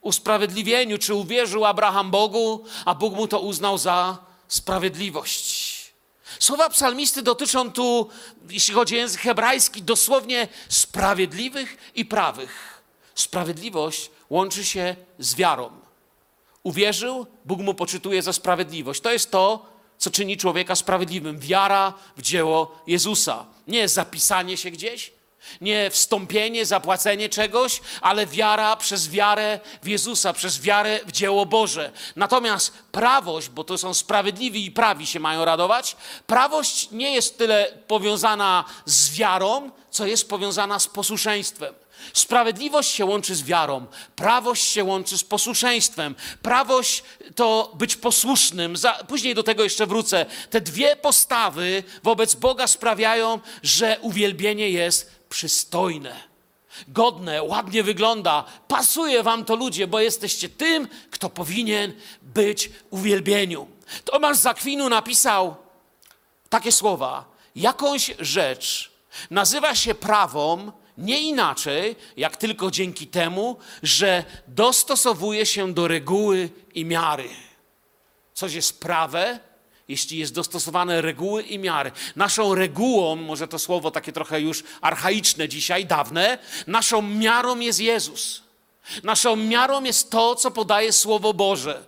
usprawiedliwieniu, 0.00 0.98
czy 0.98 1.14
uwierzył 1.14 1.64
Abraham 1.64 2.10
Bogu, 2.10 2.64
a 2.84 2.94
Bóg 2.94 3.14
mu 3.14 3.28
to 3.28 3.40
uznał 3.40 3.78
za 3.78 4.18
sprawiedliwość. 4.48 5.92
Słowa 6.38 6.70
psalmisty 6.70 7.22
dotyczą 7.22 7.72
tu, 7.72 8.08
jeśli 8.48 8.74
chodzi 8.74 8.94
o 8.94 8.98
język 8.98 9.20
hebrajski, 9.20 9.82
dosłownie 9.82 10.48
sprawiedliwych 10.68 11.92
i 11.94 12.04
prawych. 12.04 12.82
Sprawiedliwość 13.14 14.10
łączy 14.30 14.64
się 14.64 14.96
z 15.18 15.34
wiarą. 15.34 15.89
Uwierzył, 16.62 17.26
Bóg 17.44 17.60
mu 17.60 17.74
poczytuje 17.74 18.22
za 18.22 18.32
sprawiedliwość. 18.32 19.00
To 19.00 19.12
jest 19.12 19.30
to, 19.30 19.66
co 19.98 20.10
czyni 20.10 20.36
człowieka 20.36 20.74
sprawiedliwym. 20.74 21.38
Wiara 21.38 21.94
w 22.16 22.22
dzieło 22.22 22.78
Jezusa. 22.86 23.46
Nie 23.68 23.88
zapisanie 23.88 24.56
się 24.56 24.70
gdzieś, 24.70 25.12
nie 25.60 25.90
wstąpienie, 25.90 26.66
zapłacenie 26.66 27.28
czegoś, 27.28 27.80
ale 28.00 28.26
wiara 28.26 28.76
przez 28.76 29.08
wiarę 29.08 29.60
w 29.82 29.88
Jezusa, 29.88 30.32
przez 30.32 30.60
wiarę 30.60 31.00
w 31.06 31.12
dzieło 31.12 31.46
Boże. 31.46 31.92
Natomiast 32.16 32.72
prawość, 32.92 33.48
bo 33.48 33.64
to 33.64 33.78
są 33.78 33.94
sprawiedliwi 33.94 34.64
i 34.64 34.70
prawi 34.70 35.06
się 35.06 35.20
mają 35.20 35.44
radować, 35.44 35.96
prawość 36.26 36.90
nie 36.90 37.14
jest 37.14 37.38
tyle 37.38 37.72
powiązana 37.86 38.64
z 38.86 39.10
wiarą, 39.10 39.70
co 39.90 40.06
jest 40.06 40.28
powiązana 40.28 40.78
z 40.78 40.88
posłuszeństwem. 40.88 41.74
Sprawiedliwość 42.12 42.90
się 42.90 43.04
łączy 43.04 43.34
z 43.34 43.42
wiarą, 43.42 43.86
prawość 44.16 44.64
się 44.64 44.84
łączy 44.84 45.18
z 45.18 45.24
posłuszeństwem. 45.24 46.14
Prawość 46.42 47.02
to 47.34 47.72
być 47.74 47.96
posłusznym. 47.96 48.76
Za, 48.76 48.92
później 48.92 49.34
do 49.34 49.42
tego 49.42 49.64
jeszcze 49.64 49.86
wrócę. 49.86 50.26
Te 50.50 50.60
dwie 50.60 50.96
postawy 50.96 51.82
wobec 52.02 52.34
Boga 52.34 52.66
sprawiają, 52.66 53.40
że 53.62 53.98
uwielbienie 54.00 54.70
jest 54.70 55.19
przystojne, 55.30 56.16
godne, 56.88 57.42
ładnie 57.42 57.82
wygląda. 57.82 58.44
Pasuje 58.68 59.22
wam 59.22 59.44
to 59.44 59.56
ludzie, 59.56 59.86
bo 59.86 60.00
jesteście 60.00 60.48
tym, 60.48 60.88
kto 61.10 61.30
powinien 61.30 61.92
być 62.22 62.70
uwielbieniu. 62.90 63.68
Tomasz 64.04 64.36
Zakwinu 64.36 64.88
napisał 64.88 65.56
takie 66.48 66.72
słowa: 66.72 67.24
Jakąś 67.56 68.14
rzecz 68.18 68.92
nazywa 69.30 69.74
się 69.74 69.94
prawą 69.94 70.72
nie 70.98 71.22
inaczej, 71.22 71.96
jak 72.16 72.36
tylko 72.36 72.70
dzięki 72.70 73.06
temu, 73.06 73.56
że 73.82 74.24
dostosowuje 74.48 75.46
się 75.46 75.74
do 75.74 75.88
reguły 75.88 76.50
i 76.74 76.84
miary. 76.84 77.28
Coś 78.34 78.52
jest 78.54 78.80
prawe, 78.80 79.40
jeśli 79.90 80.18
jest 80.18 80.34
dostosowane 80.34 81.00
reguły 81.02 81.42
i 81.42 81.58
miary. 81.58 81.92
Naszą 82.16 82.54
regułą, 82.54 83.16
może 83.16 83.48
to 83.48 83.58
słowo 83.58 83.90
takie 83.90 84.12
trochę 84.12 84.40
już 84.40 84.64
archaiczne 84.80 85.48
dzisiaj, 85.48 85.86
dawne, 85.86 86.38
naszą 86.66 87.02
miarą 87.02 87.58
jest 87.58 87.80
Jezus. 87.80 88.42
Naszą 89.02 89.36
miarą 89.36 89.84
jest 89.84 90.10
to, 90.10 90.34
co 90.34 90.50
podaje 90.50 90.92
Słowo 90.92 91.34
Boże. 91.34 91.84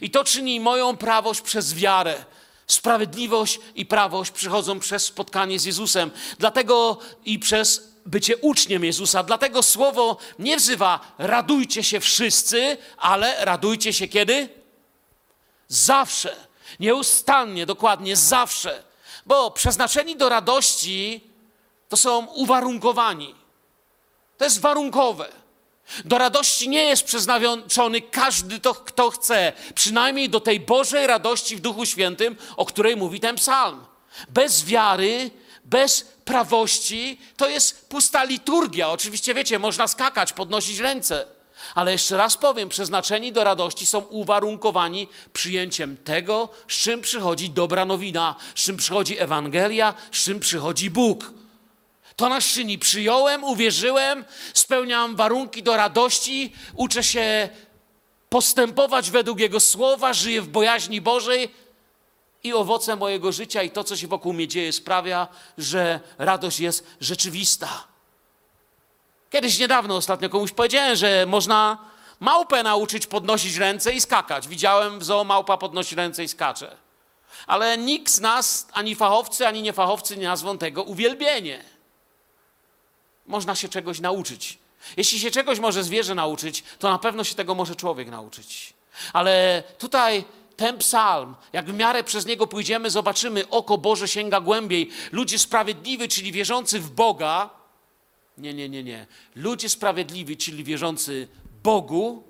I 0.00 0.10
to 0.10 0.24
czyni 0.24 0.60
moją 0.60 0.96
prawość 0.96 1.40
przez 1.40 1.74
wiarę. 1.74 2.24
Sprawiedliwość 2.66 3.60
i 3.74 3.86
prawość 3.86 4.30
przychodzą 4.30 4.80
przez 4.80 5.04
spotkanie 5.04 5.58
z 5.58 5.64
Jezusem. 5.64 6.10
Dlatego 6.38 6.98
i 7.24 7.38
przez 7.38 7.90
bycie 8.06 8.36
uczniem 8.36 8.84
Jezusa. 8.84 9.22
Dlatego 9.22 9.62
słowo 9.62 10.16
nie 10.38 10.56
wzywa 10.56 11.14
radujcie 11.18 11.84
się 11.84 12.00
wszyscy, 12.00 12.76
ale 12.96 13.44
radujcie 13.44 13.92
się 13.92 14.08
kiedy? 14.08 14.48
Zawsze. 15.68 16.49
Nieustannie, 16.80 17.66
dokładnie, 17.66 18.16
zawsze. 18.16 18.82
Bo 19.26 19.50
przeznaczeni 19.50 20.16
do 20.16 20.28
radości 20.28 21.20
to 21.88 21.96
są 21.96 22.26
uwarunkowani. 22.26 23.34
To 24.38 24.44
jest 24.44 24.60
warunkowe. 24.60 25.28
Do 26.04 26.18
radości 26.18 26.68
nie 26.68 26.82
jest 26.84 27.04
przeznaczony 27.04 28.00
każdy, 28.00 28.60
to, 28.60 28.74
kto 28.74 29.10
chce, 29.10 29.52
przynajmniej 29.74 30.28
do 30.28 30.40
tej 30.40 30.60
Bożej 30.60 31.06
radości 31.06 31.56
w 31.56 31.60
Duchu 31.60 31.86
Świętym, 31.86 32.36
o 32.56 32.66
której 32.66 32.96
mówi 32.96 33.20
ten 33.20 33.36
psalm. 33.36 33.84
Bez 34.28 34.64
wiary, 34.64 35.30
bez 35.64 36.02
prawości 36.24 37.20
to 37.36 37.48
jest 37.48 37.88
pusta 37.88 38.24
liturgia. 38.24 38.90
Oczywiście 38.90 39.34
wiecie, 39.34 39.58
można 39.58 39.88
skakać, 39.88 40.32
podnosić 40.32 40.78
ręce. 40.78 41.26
Ale 41.74 41.92
jeszcze 41.92 42.16
raz 42.16 42.36
powiem, 42.36 42.68
przeznaczeni 42.68 43.32
do 43.32 43.44
radości 43.44 43.86
są 43.86 43.98
uwarunkowani 43.98 45.08
przyjęciem 45.32 45.96
tego, 45.96 46.48
z 46.68 46.74
czym 46.74 47.00
przychodzi 47.00 47.50
dobra 47.50 47.84
nowina, 47.84 48.34
z 48.54 48.62
czym 48.64 48.76
przychodzi 48.76 49.18
Ewangelia, 49.18 49.94
z 50.12 50.24
czym 50.24 50.40
przychodzi 50.40 50.90
Bóg. 50.90 51.32
To 52.16 52.28
nas 52.28 52.44
czyni. 52.44 52.78
Przyjąłem, 52.78 53.44
uwierzyłem, 53.44 54.24
spełniam 54.54 55.16
warunki 55.16 55.62
do 55.62 55.76
radości, 55.76 56.52
uczę 56.74 57.02
się 57.02 57.48
postępować 58.28 59.10
według 59.10 59.40
Jego 59.40 59.60
słowa, 59.60 60.12
żyję 60.12 60.42
w 60.42 60.48
bojaźni 60.48 61.00
Bożej 61.00 61.50
i 62.44 62.52
owoce 62.52 62.96
mojego 62.96 63.32
życia 63.32 63.62
i 63.62 63.70
to, 63.70 63.84
co 63.84 63.96
się 63.96 64.06
wokół 64.06 64.32
mnie 64.32 64.48
dzieje, 64.48 64.72
sprawia, 64.72 65.28
że 65.58 66.00
radość 66.18 66.60
jest 66.60 66.86
rzeczywista. 67.00 67.89
Kiedyś 69.30 69.58
niedawno 69.58 69.96
ostatnio 69.96 70.28
komuś 70.28 70.52
powiedziałem, 70.52 70.96
że 70.96 71.26
można 71.26 71.78
małpę 72.20 72.62
nauczyć 72.62 73.06
podnosić 73.06 73.56
ręce 73.56 73.92
i 73.92 74.00
skakać. 74.00 74.48
Widziałem 74.48 74.98
w 74.98 75.04
zoo 75.04 75.24
małpa 75.24 75.56
podnosi 75.56 75.94
ręce 75.94 76.24
i 76.24 76.28
skacze. 76.28 76.76
Ale 77.46 77.78
nikt 77.78 78.12
z 78.12 78.20
nas, 78.20 78.68
ani 78.72 78.94
fachowcy, 78.94 79.46
ani 79.46 79.62
niefachowcy, 79.62 80.16
nie 80.16 80.26
nazwą 80.26 80.58
tego 80.58 80.82
uwielbienie. 80.82 81.64
Można 83.26 83.54
się 83.54 83.68
czegoś 83.68 84.00
nauczyć. 84.00 84.58
Jeśli 84.96 85.20
się 85.20 85.30
czegoś 85.30 85.58
może 85.58 85.84
zwierzę 85.84 86.14
nauczyć, 86.14 86.64
to 86.78 86.90
na 86.90 86.98
pewno 86.98 87.24
się 87.24 87.34
tego 87.34 87.54
może 87.54 87.76
człowiek 87.76 88.08
nauczyć. 88.08 88.72
Ale 89.12 89.62
tutaj 89.78 90.24
ten 90.56 90.78
psalm, 90.78 91.34
jak 91.52 91.66
w 91.66 91.74
miarę 91.74 92.04
przez 92.04 92.26
niego 92.26 92.46
pójdziemy, 92.46 92.90
zobaczymy, 92.90 93.48
oko 93.48 93.78
Boże 93.78 94.08
sięga 94.08 94.40
głębiej. 94.40 94.90
Ludzie 95.12 95.38
sprawiedliwi, 95.38 96.08
czyli 96.08 96.32
wierzący 96.32 96.80
w 96.80 96.90
Boga, 96.90 97.59
nie, 98.40 98.54
nie, 98.54 98.68
nie, 98.68 98.82
nie. 98.82 99.06
Ludzie 99.34 99.68
sprawiedliwi, 99.68 100.36
czyli 100.36 100.64
wierzący 100.64 101.28
Bogu, 101.62 102.24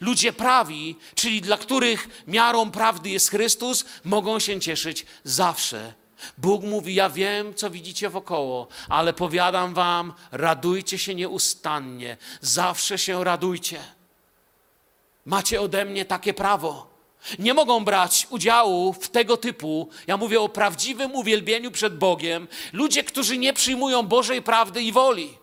ludzie 0.00 0.32
prawi, 0.32 0.96
czyli 1.14 1.40
dla 1.40 1.56
których 1.56 2.24
miarą 2.26 2.70
prawdy 2.70 3.10
jest 3.10 3.30
Chrystus, 3.30 3.84
mogą 4.04 4.38
się 4.38 4.60
cieszyć 4.60 5.06
zawsze. 5.24 5.94
Bóg 6.38 6.62
mówi: 6.62 6.94
Ja 6.94 7.10
wiem, 7.10 7.54
co 7.54 7.70
widzicie 7.70 8.10
wokoło, 8.10 8.68
ale 8.88 9.12
powiadam 9.12 9.74
wam, 9.74 10.12
radujcie 10.32 10.98
się 10.98 11.14
nieustannie, 11.14 12.16
zawsze 12.40 12.98
się 12.98 13.24
radujcie. 13.24 13.80
Macie 15.26 15.60
ode 15.60 15.84
mnie 15.84 16.04
takie 16.04 16.34
prawo. 16.34 16.90
Nie 17.38 17.54
mogą 17.54 17.84
brać 17.84 18.26
udziału 18.30 18.92
w 18.92 19.08
tego 19.08 19.36
typu, 19.36 19.88
ja 20.06 20.16
mówię 20.16 20.40
o 20.40 20.48
prawdziwym 20.48 21.14
uwielbieniu 21.14 21.70
przed 21.70 21.98
Bogiem, 21.98 22.48
ludzie, 22.72 23.04
którzy 23.04 23.38
nie 23.38 23.52
przyjmują 23.52 24.02
Bożej 24.02 24.42
prawdy 24.42 24.82
i 24.82 24.92
woli. 24.92 25.39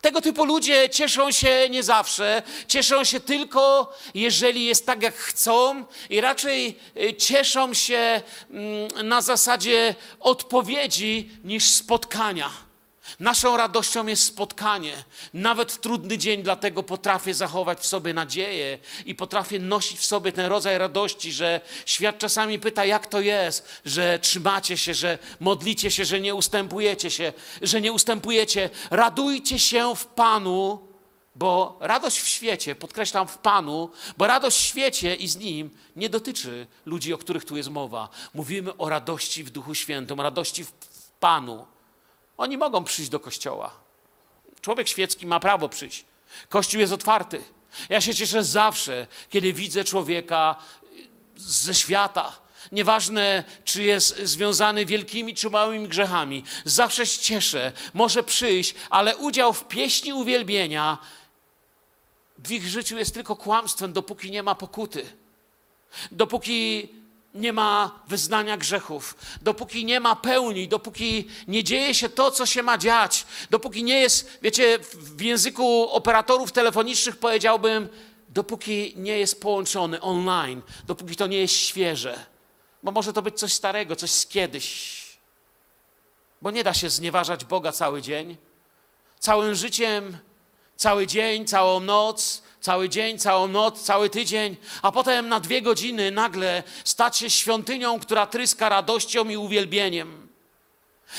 Tego 0.00 0.20
typu 0.20 0.44
ludzie 0.44 0.90
cieszą 0.90 1.32
się 1.32 1.68
nie 1.70 1.82
zawsze, 1.82 2.42
cieszą 2.68 3.04
się 3.04 3.20
tylko, 3.20 3.92
jeżeli 4.14 4.64
jest 4.64 4.86
tak, 4.86 5.02
jak 5.02 5.14
chcą, 5.14 5.84
i 6.10 6.20
raczej 6.20 6.78
y, 6.96 7.14
cieszą 7.14 7.74
się 7.74 8.22
mm, 8.50 9.08
na 9.08 9.20
zasadzie 9.20 9.94
odpowiedzi 10.20 11.30
niż 11.44 11.64
spotkania. 11.64 12.69
Naszą 13.20 13.56
radością 13.56 14.06
jest 14.06 14.24
spotkanie. 14.24 15.04
Nawet 15.34 15.80
trudny 15.80 16.18
dzień, 16.18 16.42
dlatego 16.42 16.82
potrafię 16.82 17.34
zachować 17.34 17.78
w 17.78 17.86
sobie 17.86 18.14
nadzieję 18.14 18.78
i 19.06 19.14
potrafię 19.14 19.58
nosić 19.58 19.98
w 19.98 20.04
sobie 20.04 20.32
ten 20.32 20.46
rodzaj 20.46 20.78
radości, 20.78 21.32
że 21.32 21.60
świat 21.86 22.18
czasami 22.18 22.58
pyta, 22.58 22.84
jak 22.84 23.06
to 23.06 23.20
jest, 23.20 23.68
że 23.84 24.18
trzymacie 24.18 24.76
się, 24.76 24.94
że 24.94 25.18
modlicie 25.40 25.90
się, 25.90 26.04
że 26.04 26.20
nie 26.20 26.34
ustępujecie 26.34 27.10
się, 27.10 27.32
że 27.62 27.80
nie 27.80 27.92
ustępujecie. 27.92 28.70
Radujcie 28.90 29.58
się 29.58 29.96
w 29.96 30.06
Panu, 30.06 30.90
bo 31.34 31.78
radość 31.80 32.20
w 32.20 32.28
świecie, 32.28 32.74
podkreślam 32.74 33.28
w 33.28 33.38
Panu, 33.38 33.90
bo 34.16 34.26
radość 34.26 34.58
w 34.58 34.60
świecie 34.60 35.14
i 35.14 35.28
z 35.28 35.36
Nim 35.36 35.70
nie 35.96 36.08
dotyczy 36.08 36.66
ludzi, 36.86 37.14
o 37.14 37.18
których 37.18 37.44
tu 37.44 37.56
jest 37.56 37.70
mowa. 37.70 38.08
Mówimy 38.34 38.76
o 38.76 38.88
radości 38.88 39.44
w 39.44 39.50
Duchu 39.50 39.74
Świętym, 39.74 40.20
radości 40.20 40.64
w 40.64 40.72
Panu. 41.20 41.66
Oni 42.40 42.58
mogą 42.58 42.84
przyjść 42.84 43.10
do 43.10 43.20
kościoła. 43.20 43.70
Człowiek 44.60 44.88
świecki 44.88 45.26
ma 45.26 45.40
prawo 45.40 45.68
przyjść. 45.68 46.04
Kościół 46.48 46.80
jest 46.80 46.92
otwarty. 46.92 47.44
Ja 47.88 48.00
się 48.00 48.14
cieszę 48.14 48.44
zawsze, 48.44 49.06
kiedy 49.30 49.52
widzę 49.52 49.84
człowieka 49.84 50.56
ze 51.36 51.74
świata. 51.74 52.32
Nieważne, 52.72 53.44
czy 53.64 53.82
jest 53.82 54.18
związany 54.18 54.86
wielkimi 54.86 55.34
czy 55.34 55.50
małymi 55.50 55.88
grzechami. 55.88 56.44
Zawsze 56.64 57.06
się 57.06 57.20
cieszę, 57.22 57.72
może 57.94 58.22
przyjść, 58.22 58.74
ale 58.90 59.16
udział 59.16 59.52
w 59.52 59.64
pieśni 59.64 60.12
uwielbienia 60.12 60.98
w 62.38 62.50
ich 62.50 62.66
życiu 62.68 62.98
jest 62.98 63.14
tylko 63.14 63.36
kłamstwem, 63.36 63.92
dopóki 63.92 64.30
nie 64.30 64.42
ma 64.42 64.54
pokuty. 64.54 65.06
Dopóki 66.12 66.88
nie 67.34 67.52
ma 67.52 68.00
wyznania 68.08 68.56
grzechów, 68.56 69.14
dopóki 69.42 69.84
nie 69.84 70.00
ma 70.00 70.16
pełni, 70.16 70.68
dopóki 70.68 71.28
nie 71.48 71.64
dzieje 71.64 71.94
się 71.94 72.08
to, 72.08 72.30
co 72.30 72.46
się 72.46 72.62
ma 72.62 72.78
dziać, 72.78 73.26
dopóki 73.50 73.84
nie 73.84 74.00
jest, 74.00 74.38
wiecie, 74.42 74.78
w 74.92 75.20
języku 75.20 75.90
operatorów 75.90 76.52
telefonicznych 76.52 77.16
powiedziałbym, 77.16 77.88
dopóki 78.28 78.92
nie 78.96 79.18
jest 79.18 79.40
połączony 79.40 80.00
online, 80.00 80.62
dopóki 80.86 81.16
to 81.16 81.26
nie 81.26 81.38
jest 81.38 81.54
świeże. 81.54 82.26
Bo 82.82 82.92
może 82.92 83.12
to 83.12 83.22
być 83.22 83.38
coś 83.38 83.52
starego, 83.52 83.96
coś 83.96 84.10
z 84.10 84.26
kiedyś. 84.26 85.00
Bo 86.42 86.50
nie 86.50 86.64
da 86.64 86.74
się 86.74 86.90
znieważać 86.90 87.44
Boga 87.44 87.72
cały 87.72 88.02
dzień. 88.02 88.36
Całym 89.18 89.54
życiem, 89.54 90.18
cały 90.76 91.06
dzień, 91.06 91.46
całą 91.46 91.80
noc, 91.80 92.42
cały 92.60 92.88
dzień, 92.88 93.18
całą 93.18 93.48
noc, 93.48 93.82
cały 93.82 94.10
tydzień, 94.10 94.56
a 94.82 94.92
potem 94.92 95.28
na 95.28 95.40
dwie 95.40 95.62
godziny 95.62 96.10
nagle 96.10 96.62
stać 96.84 97.16
się 97.16 97.30
świątynią, 97.30 98.00
która 98.00 98.26
tryska 98.26 98.68
radością 98.68 99.28
i 99.28 99.36
uwielbieniem. 99.36 100.28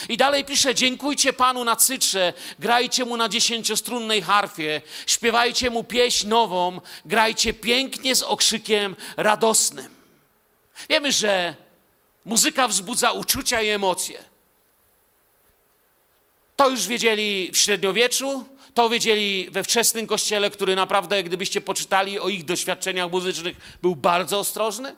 I 0.09 0.17
dalej 0.17 0.45
pisze: 0.45 0.75
Dziękujcie 0.75 1.33
Panu 1.33 1.63
na 1.63 1.75
cytrze, 1.75 2.33
grajcie 2.59 3.05
mu 3.05 3.17
na 3.17 3.29
dziesięciostrunnej 3.29 4.21
harfie, 4.21 4.81
śpiewajcie 5.07 5.69
mu 5.69 5.83
pieśń 5.83 6.27
nową, 6.27 6.81
grajcie 7.05 7.53
pięknie 7.53 8.15
z 8.15 8.23
okrzykiem 8.23 8.95
radosnym. 9.17 9.95
Wiemy, 10.89 11.11
że 11.11 11.55
muzyka 12.25 12.67
wzbudza 12.67 13.11
uczucia 13.11 13.61
i 13.61 13.69
emocje. 13.69 14.23
To 16.55 16.69
już 16.69 16.87
wiedzieli 16.87 17.51
w 17.53 17.57
średniowieczu, 17.57 18.45
to 18.73 18.89
wiedzieli 18.89 19.47
we 19.51 19.63
wczesnym 19.63 20.07
kościele, 20.07 20.49
który 20.49 20.75
naprawdę, 20.75 21.23
gdybyście 21.23 21.61
poczytali 21.61 22.19
o 22.19 22.29
ich 22.29 22.45
doświadczeniach 22.45 23.11
muzycznych, 23.11 23.57
był 23.81 23.95
bardzo 23.95 24.39
ostrożny, 24.39 24.95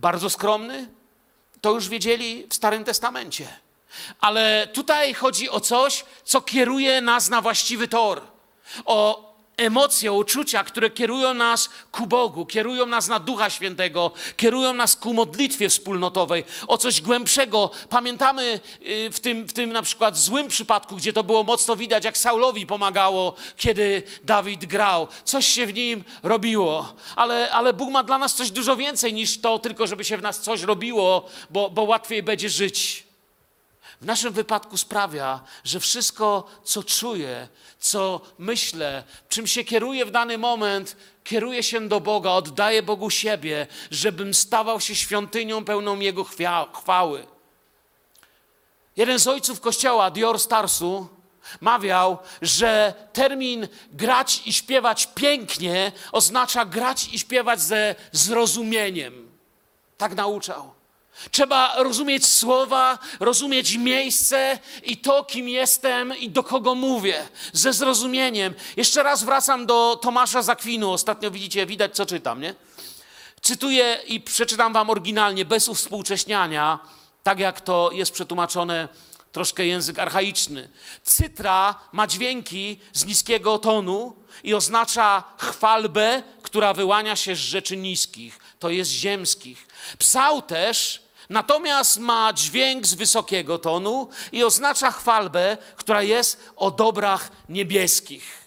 bardzo 0.00 0.30
skromny. 0.30 0.88
To 1.60 1.72
już 1.72 1.88
wiedzieli 1.88 2.46
w 2.50 2.54
Starym 2.54 2.84
Testamencie. 2.84 3.48
Ale 4.20 4.68
tutaj 4.72 5.14
chodzi 5.14 5.50
o 5.50 5.60
coś, 5.60 6.04
co 6.24 6.40
kieruje 6.40 7.00
nas 7.00 7.28
na 7.28 7.42
właściwy 7.42 7.88
tor. 7.88 8.20
O 8.84 9.26
emocje, 9.56 10.12
uczucia, 10.12 10.64
które 10.64 10.90
kierują 10.90 11.34
nas 11.34 11.70
ku 11.92 12.06
Bogu, 12.06 12.46
kierują 12.46 12.86
nas 12.86 13.08
na 13.08 13.18
Ducha 13.18 13.50
Świętego, 13.50 14.10
kierują 14.36 14.74
nas 14.74 14.96
ku 14.96 15.14
modlitwie 15.14 15.68
wspólnotowej, 15.68 16.44
o 16.66 16.78
coś 16.78 17.00
głębszego. 17.00 17.70
Pamiętamy 17.88 18.60
y, 18.86 19.10
w 19.10 19.20
tym, 19.20 19.46
w 19.46 19.52
tym 19.52 19.72
na 19.72 19.82
przykład 19.82 20.18
złym 20.18 20.48
przypadku, 20.48 20.96
gdzie 20.96 21.12
to 21.12 21.24
było 21.24 21.44
mocno 21.44 21.76
widać, 21.76 22.04
jak 22.04 22.18
Saulowi 22.18 22.66
pomagało, 22.66 23.34
kiedy 23.56 24.02
Dawid 24.24 24.64
grał. 24.64 25.08
Coś 25.24 25.46
się 25.46 25.66
w 25.66 25.74
nim 25.74 26.04
robiło. 26.22 26.94
Ale, 27.16 27.50
ale 27.50 27.72
Bóg 27.72 27.90
ma 27.90 28.02
dla 28.02 28.18
nas 28.18 28.34
coś 28.34 28.50
dużo 28.50 28.76
więcej 28.76 29.14
niż 29.14 29.40
to, 29.40 29.58
tylko 29.58 29.86
żeby 29.86 30.04
się 30.04 30.16
w 30.16 30.22
nas 30.22 30.40
coś 30.40 30.62
robiło, 30.62 31.28
bo, 31.50 31.70
bo 31.70 31.82
łatwiej 31.82 32.22
będzie 32.22 32.48
żyć 32.48 33.05
w 34.00 34.06
naszym 34.06 34.32
wypadku 34.32 34.76
sprawia, 34.76 35.40
że 35.64 35.80
wszystko, 35.80 36.46
co 36.64 36.82
czuję, 36.82 37.48
co 37.78 38.20
myślę, 38.38 39.04
czym 39.28 39.46
się 39.46 39.64
kieruję 39.64 40.06
w 40.06 40.10
dany 40.10 40.38
moment, 40.38 40.96
kieruję 41.24 41.62
się 41.62 41.88
do 41.88 42.00
Boga, 42.00 42.30
oddaję 42.30 42.82
Bogu 42.82 43.10
siebie, 43.10 43.66
żebym 43.90 44.34
stawał 44.34 44.80
się 44.80 44.94
świątynią 44.94 45.64
pełną 45.64 46.00
Jego 46.00 46.24
chwały. 46.72 47.26
Jeden 48.96 49.18
z 49.18 49.26
ojców 49.26 49.60
kościoła, 49.60 50.10
Dior 50.10 50.40
Starsu, 50.40 51.08
mawiał, 51.60 52.18
że 52.42 52.94
termin 53.12 53.68
grać 53.92 54.42
i 54.46 54.52
śpiewać 54.52 55.08
pięknie 55.14 55.92
oznacza 56.12 56.64
grać 56.64 57.08
i 57.12 57.18
śpiewać 57.18 57.60
ze 57.60 57.94
zrozumieniem. 58.12 59.30
Tak 59.98 60.14
nauczał. 60.14 60.75
Trzeba 61.30 61.74
rozumieć 61.76 62.26
słowa, 62.26 62.98
rozumieć 63.20 63.76
miejsce 63.76 64.58
i 64.82 64.96
to, 64.96 65.24
kim 65.24 65.48
jestem 65.48 66.18
i 66.18 66.30
do 66.30 66.42
kogo 66.42 66.74
mówię, 66.74 67.28
ze 67.52 67.72
zrozumieniem. 67.72 68.54
Jeszcze 68.76 69.02
raz 69.02 69.24
wracam 69.24 69.66
do 69.66 69.98
Tomasza 70.02 70.42
Zakwinu. 70.42 70.92
Ostatnio 70.92 71.30
widzicie, 71.30 71.66
widać, 71.66 71.96
co 71.96 72.06
czytam, 72.06 72.40
nie? 72.40 72.54
Cytuję 73.42 74.00
i 74.06 74.20
przeczytam 74.20 74.72
wam 74.72 74.90
oryginalnie, 74.90 75.44
bez 75.44 75.68
uwspółcześniania, 75.68 76.78
tak 77.22 77.38
jak 77.38 77.60
to 77.60 77.90
jest 77.92 78.12
przetłumaczone 78.12 78.88
troszkę 79.32 79.66
język 79.66 79.98
archaiczny. 79.98 80.68
Cytra 81.02 81.74
ma 81.92 82.06
dźwięki 82.06 82.80
z 82.92 83.04
niskiego 83.04 83.58
tonu 83.58 84.16
i 84.44 84.54
oznacza 84.54 85.24
chwalbę, 85.38 86.22
która 86.42 86.74
wyłania 86.74 87.16
się 87.16 87.36
z 87.36 87.38
rzeczy 87.38 87.76
niskich, 87.76 88.38
to 88.58 88.70
jest 88.70 88.90
ziemskich. 88.90 89.66
Psał 89.98 90.42
też 90.42 91.05
Natomiast 91.30 91.98
ma 91.98 92.32
dźwięk 92.32 92.86
z 92.86 92.94
wysokiego 92.94 93.58
tonu 93.58 94.08
i 94.32 94.44
oznacza 94.44 94.90
chwalbę, 94.90 95.56
która 95.76 96.02
jest 96.02 96.40
o 96.56 96.70
dobrach 96.70 97.30
niebieskich. 97.48 98.46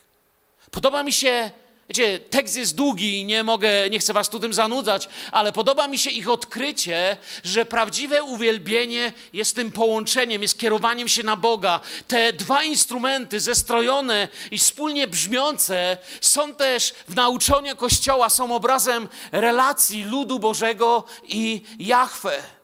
Podoba 0.72 1.04
mi 1.04 1.14
się, 1.14 1.52
wiecie, 1.90 2.20
tekst 2.20 2.58
jest 2.58 2.76
długi 2.76 3.20
i 3.20 3.26
nie 3.26 3.44
mogę, 3.44 3.90
nie 3.90 4.00
chcę 4.00 4.14
was 4.14 4.30
tu 4.30 4.40
tym 4.40 4.54
zanudzać, 4.54 5.10
ale 5.32 5.52
podoba 5.52 5.88
mi 5.88 5.98
się 5.98 6.10
ich 6.10 6.30
odkrycie, 6.30 7.18
że 7.44 7.66
prawdziwe 7.66 8.24
uwielbienie 8.24 9.14
jest 9.34 9.56
tym 9.56 9.72
połączeniem, 9.72 10.42
jest 10.42 10.60
kierowaniem 10.60 11.08
się 11.08 11.24
na 11.24 11.36
Boga. 11.36 11.80
Te 12.08 12.34
dwa 12.34 12.64
instrumenty 12.64 13.40
zestrojone 13.40 14.28
i 14.52 14.58
wspólnie 14.58 15.08
brzmiące 15.08 15.98
są 16.22 16.56
też 16.56 16.94
w 17.08 17.16
nauczaniu 17.16 17.76
Kościoła, 17.76 18.30
są 18.30 18.56
obrazem 18.56 19.08
relacji 19.32 20.04
ludu 20.04 20.40
Bożego 20.40 21.04
i 21.24 21.62
Jahwe. 21.80 22.59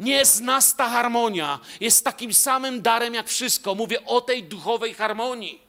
Nie 0.00 0.12
jest 0.12 0.40
nas 0.40 0.76
ta 0.76 0.88
harmonia. 0.88 1.58
Jest 1.80 2.04
takim 2.04 2.34
samym 2.34 2.82
darem 2.82 3.14
jak 3.14 3.28
wszystko. 3.28 3.74
Mówię 3.74 4.04
o 4.04 4.20
tej 4.20 4.44
duchowej 4.44 4.94
harmonii. 4.94 5.62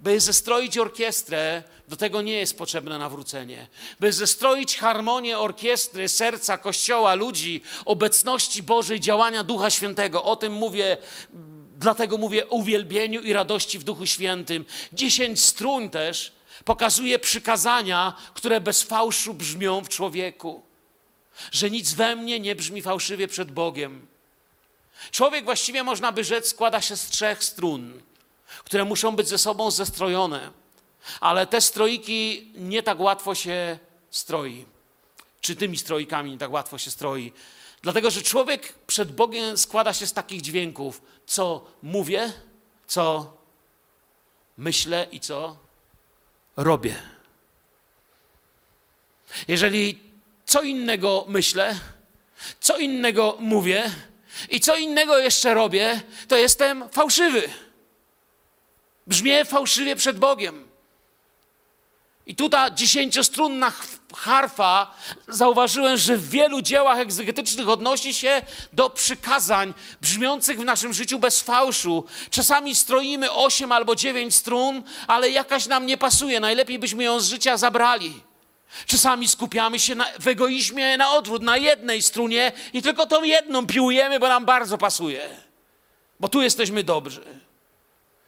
By 0.00 0.20
zestroić 0.20 0.78
orkiestrę, 0.78 1.62
do 1.88 1.96
tego 1.96 2.22
nie 2.22 2.32
jest 2.32 2.58
potrzebne 2.58 2.98
nawrócenie. 2.98 3.66
By 4.00 4.12
zestroić 4.12 4.76
harmonię 4.76 5.38
orkiestry, 5.38 6.08
serca, 6.08 6.58
kościoła, 6.58 7.14
ludzi, 7.14 7.62
obecności 7.84 8.62
Bożej, 8.62 9.00
działania 9.00 9.44
Ducha 9.44 9.70
Świętego. 9.70 10.24
O 10.24 10.36
tym 10.36 10.52
mówię, 10.52 10.96
dlatego 11.76 12.18
mówię 12.18 12.48
o 12.48 12.54
uwielbieniu 12.54 13.20
i 13.20 13.32
radości 13.32 13.78
w 13.78 13.84
Duchu 13.84 14.06
Świętym. 14.06 14.64
Dziesięć 14.92 15.40
strun 15.40 15.90
też 15.90 16.32
pokazuje 16.64 17.18
przykazania, 17.18 18.16
które 18.34 18.60
bez 18.60 18.82
fałszu 18.82 19.34
brzmią 19.34 19.84
w 19.84 19.88
człowieku 19.88 20.65
że 21.52 21.70
nic 21.70 21.92
we 21.92 22.16
mnie 22.16 22.40
nie 22.40 22.54
brzmi 22.54 22.82
fałszywie 22.82 23.28
przed 23.28 23.50
Bogiem. 23.52 24.06
Człowiek 25.10 25.44
właściwie, 25.44 25.82
można 25.82 26.12
by 26.12 26.24
rzec, 26.24 26.48
składa 26.48 26.80
się 26.80 26.96
z 26.96 27.08
trzech 27.08 27.44
strun, 27.44 28.02
które 28.64 28.84
muszą 28.84 29.16
być 29.16 29.28
ze 29.28 29.38
sobą 29.38 29.70
zestrojone, 29.70 30.50
ale 31.20 31.46
te 31.46 31.60
stroiki 31.60 32.52
nie 32.54 32.82
tak 32.82 33.00
łatwo 33.00 33.34
się 33.34 33.78
stroi. 34.10 34.64
Czy 35.40 35.56
tymi 35.56 35.78
stroikami 35.78 36.30
nie 36.30 36.38
tak 36.38 36.50
łatwo 36.50 36.78
się 36.78 36.90
stroi? 36.90 37.32
Dlatego, 37.82 38.10
że 38.10 38.22
człowiek 38.22 38.74
przed 38.86 39.12
Bogiem 39.12 39.58
składa 39.58 39.92
się 39.92 40.06
z 40.06 40.12
takich 40.12 40.42
dźwięków, 40.42 41.02
co 41.26 41.66
mówię, 41.82 42.32
co 42.86 43.36
myślę 44.58 45.06
i 45.12 45.20
co 45.20 45.56
robię. 46.56 47.02
Jeżeli 49.48 50.05
co 50.46 50.62
innego 50.62 51.24
myślę, 51.28 51.78
co 52.60 52.78
innego 52.78 53.36
mówię 53.40 53.90
i 54.50 54.60
co 54.60 54.76
innego 54.76 55.18
jeszcze 55.18 55.54
robię, 55.54 56.00
to 56.28 56.36
jestem 56.36 56.88
fałszywy. 56.88 57.48
Brzmię 59.06 59.44
fałszywie 59.44 59.96
przed 59.96 60.18
Bogiem. 60.18 60.66
I 62.26 62.36
tutaj 62.36 62.74
dziesięciostrunna 62.74 63.72
harfa, 64.14 64.94
zauważyłem, 65.28 65.96
że 65.96 66.16
w 66.16 66.30
wielu 66.30 66.62
dziełach 66.62 66.98
egzegetycznych 66.98 67.68
odnosi 67.68 68.14
się 68.14 68.42
do 68.72 68.90
przykazań 68.90 69.74
brzmiących 70.00 70.60
w 70.60 70.64
naszym 70.64 70.92
życiu 70.92 71.18
bez 71.18 71.40
fałszu. 71.40 72.04
Czasami 72.30 72.74
stroimy 72.74 73.32
osiem 73.32 73.72
albo 73.72 73.94
dziewięć 73.94 74.34
strun, 74.34 74.82
ale 75.06 75.30
jakaś 75.30 75.66
nam 75.66 75.86
nie 75.86 75.96
pasuje. 75.96 76.40
Najlepiej 76.40 76.78
byśmy 76.78 77.04
ją 77.04 77.20
z 77.20 77.28
życia 77.28 77.56
zabrali. 77.56 78.25
Czasami 78.86 79.28
skupiamy 79.28 79.78
się 79.78 79.94
na, 79.94 80.06
w 80.20 80.26
egoizmie 80.26 80.96
na 80.96 81.10
odwrót, 81.10 81.42
na 81.42 81.56
jednej 81.56 82.02
strunie 82.02 82.52
i 82.72 82.82
tylko 82.82 83.06
tą 83.06 83.22
jedną 83.22 83.66
piłujemy, 83.66 84.20
bo 84.20 84.28
nam 84.28 84.44
bardzo 84.44 84.78
pasuje. 84.78 85.28
Bo 86.20 86.28
tu 86.28 86.42
jesteśmy 86.42 86.84
dobrzy. 86.84 87.45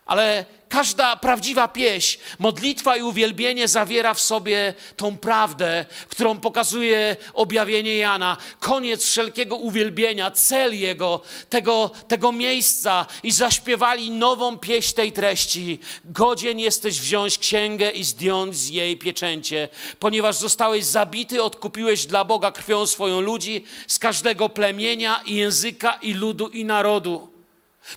Ale 0.08 0.44
każda 0.68 1.16
prawdziwa 1.16 1.68
pieśń, 1.68 2.18
modlitwa 2.38 2.96
i 2.96 3.02
uwielbienie 3.02 3.68
zawiera 3.68 4.14
w 4.14 4.20
sobie 4.20 4.74
tą 4.96 5.18
prawdę, 5.18 5.86
którą 6.08 6.40
pokazuje 6.40 7.16
objawienie 7.34 7.96
Jana. 7.96 8.36
Koniec 8.60 9.04
wszelkiego 9.04 9.56
uwielbienia, 9.56 10.30
cel 10.30 10.78
jego, 10.78 11.20
tego, 11.48 11.90
tego 12.08 12.32
miejsca. 12.32 13.06
I 13.22 13.32
zaśpiewali 13.32 14.10
nową 14.10 14.58
pieśń 14.58 14.94
tej 14.94 15.12
treści. 15.12 15.78
Godzien 16.04 16.58
jesteś 16.58 17.00
wziąć 17.00 17.38
księgę 17.38 17.90
i 17.90 18.04
zdjąć 18.04 18.56
z 18.56 18.68
jej 18.68 18.96
pieczęcie, 18.96 19.68
ponieważ 19.98 20.36
zostałeś 20.36 20.84
zabity, 20.84 21.42
odkupiłeś 21.42 22.06
dla 22.06 22.24
Boga 22.24 22.52
krwią 22.52 22.86
swoją 22.86 23.20
ludzi 23.20 23.64
z 23.86 23.98
każdego 23.98 24.48
plemienia 24.48 25.20
i 25.26 25.34
języka 25.34 25.98
i 26.02 26.14
ludu 26.14 26.48
i 26.48 26.64
narodu. 26.64 27.37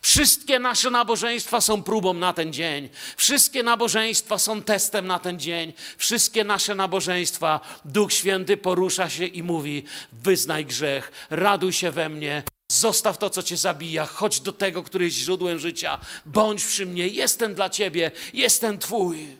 Wszystkie 0.01 0.59
nasze 0.59 0.89
nabożeństwa 0.89 1.61
są 1.61 1.83
próbą 1.83 2.13
na 2.13 2.33
ten 2.33 2.53
dzień. 2.53 2.89
Wszystkie 3.17 3.63
nabożeństwa 3.63 4.37
są 4.37 4.61
testem 4.63 5.07
na 5.07 5.19
ten 5.19 5.39
dzień. 5.39 5.73
Wszystkie 5.97 6.43
nasze 6.43 6.75
nabożeństwa 6.75 7.59
Duch 7.85 8.13
Święty 8.13 8.57
porusza 8.57 9.09
się 9.09 9.25
i 9.25 9.43
mówi: 9.43 9.83
wyznaj 10.11 10.65
grzech, 10.65 11.11
raduj 11.29 11.73
się 11.73 11.91
we 11.91 12.09
mnie, 12.09 12.43
zostaw 12.71 13.17
to, 13.17 13.29
co 13.29 13.43
cię 13.43 13.57
zabija, 13.57 14.05
chodź 14.05 14.39
do 14.39 14.53
tego, 14.53 14.83
który 14.83 15.05
jest 15.05 15.17
źródłem 15.17 15.59
życia, 15.59 15.99
bądź 16.25 16.65
przy 16.65 16.85
mnie, 16.85 17.07
jestem 17.07 17.55
dla 17.55 17.69
ciebie, 17.69 18.11
jestem 18.33 18.77
twój. 18.79 19.37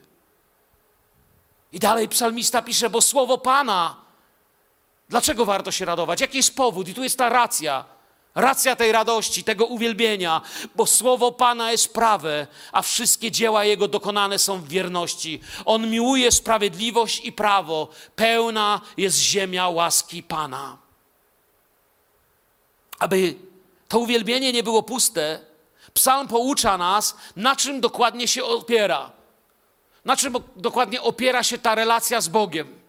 I 1.71 1.79
dalej 1.79 2.09
psalmista 2.09 2.61
pisze, 2.61 2.89
bo 2.89 3.01
słowo 3.01 3.37
Pana. 3.37 3.95
Dlaczego 5.09 5.45
warto 5.45 5.71
się 5.71 5.85
radować? 5.85 6.21
Jaki 6.21 6.37
jest 6.37 6.55
powód? 6.55 6.87
I 6.87 6.93
tu 6.93 7.03
jest 7.03 7.17
ta 7.17 7.29
racja. 7.29 7.85
Racja 8.35 8.75
tej 8.75 8.91
radości, 8.91 9.43
tego 9.43 9.65
uwielbienia, 9.65 10.41
bo 10.75 10.85
słowo 10.85 11.31
Pana 11.31 11.71
jest 11.71 11.93
prawe, 11.93 12.47
a 12.71 12.81
wszystkie 12.81 13.31
dzieła 13.31 13.65
Jego 13.65 13.87
dokonane 13.87 14.39
są 14.39 14.61
w 14.61 14.67
wierności. 14.67 15.41
On 15.65 15.89
miłuje 15.89 16.31
sprawiedliwość 16.31 17.25
i 17.25 17.31
prawo. 17.31 17.87
Pełna 18.15 18.81
jest 18.97 19.17
ziemia 19.17 19.69
łaski 19.69 20.23
Pana. 20.23 20.77
Aby 22.99 23.35
to 23.87 23.99
uwielbienie 23.99 24.53
nie 24.53 24.63
było 24.63 24.83
puste, 24.83 25.39
psalm 25.93 26.27
poucza 26.27 26.77
nas, 26.77 27.15
na 27.35 27.55
czym 27.55 27.81
dokładnie 27.81 28.27
się 28.27 28.43
opiera. 28.43 29.11
Na 30.05 30.17
czym 30.17 30.33
dokładnie 30.55 31.01
opiera 31.01 31.43
się 31.43 31.57
ta 31.57 31.75
relacja 31.75 32.21
z 32.21 32.27
Bogiem? 32.27 32.80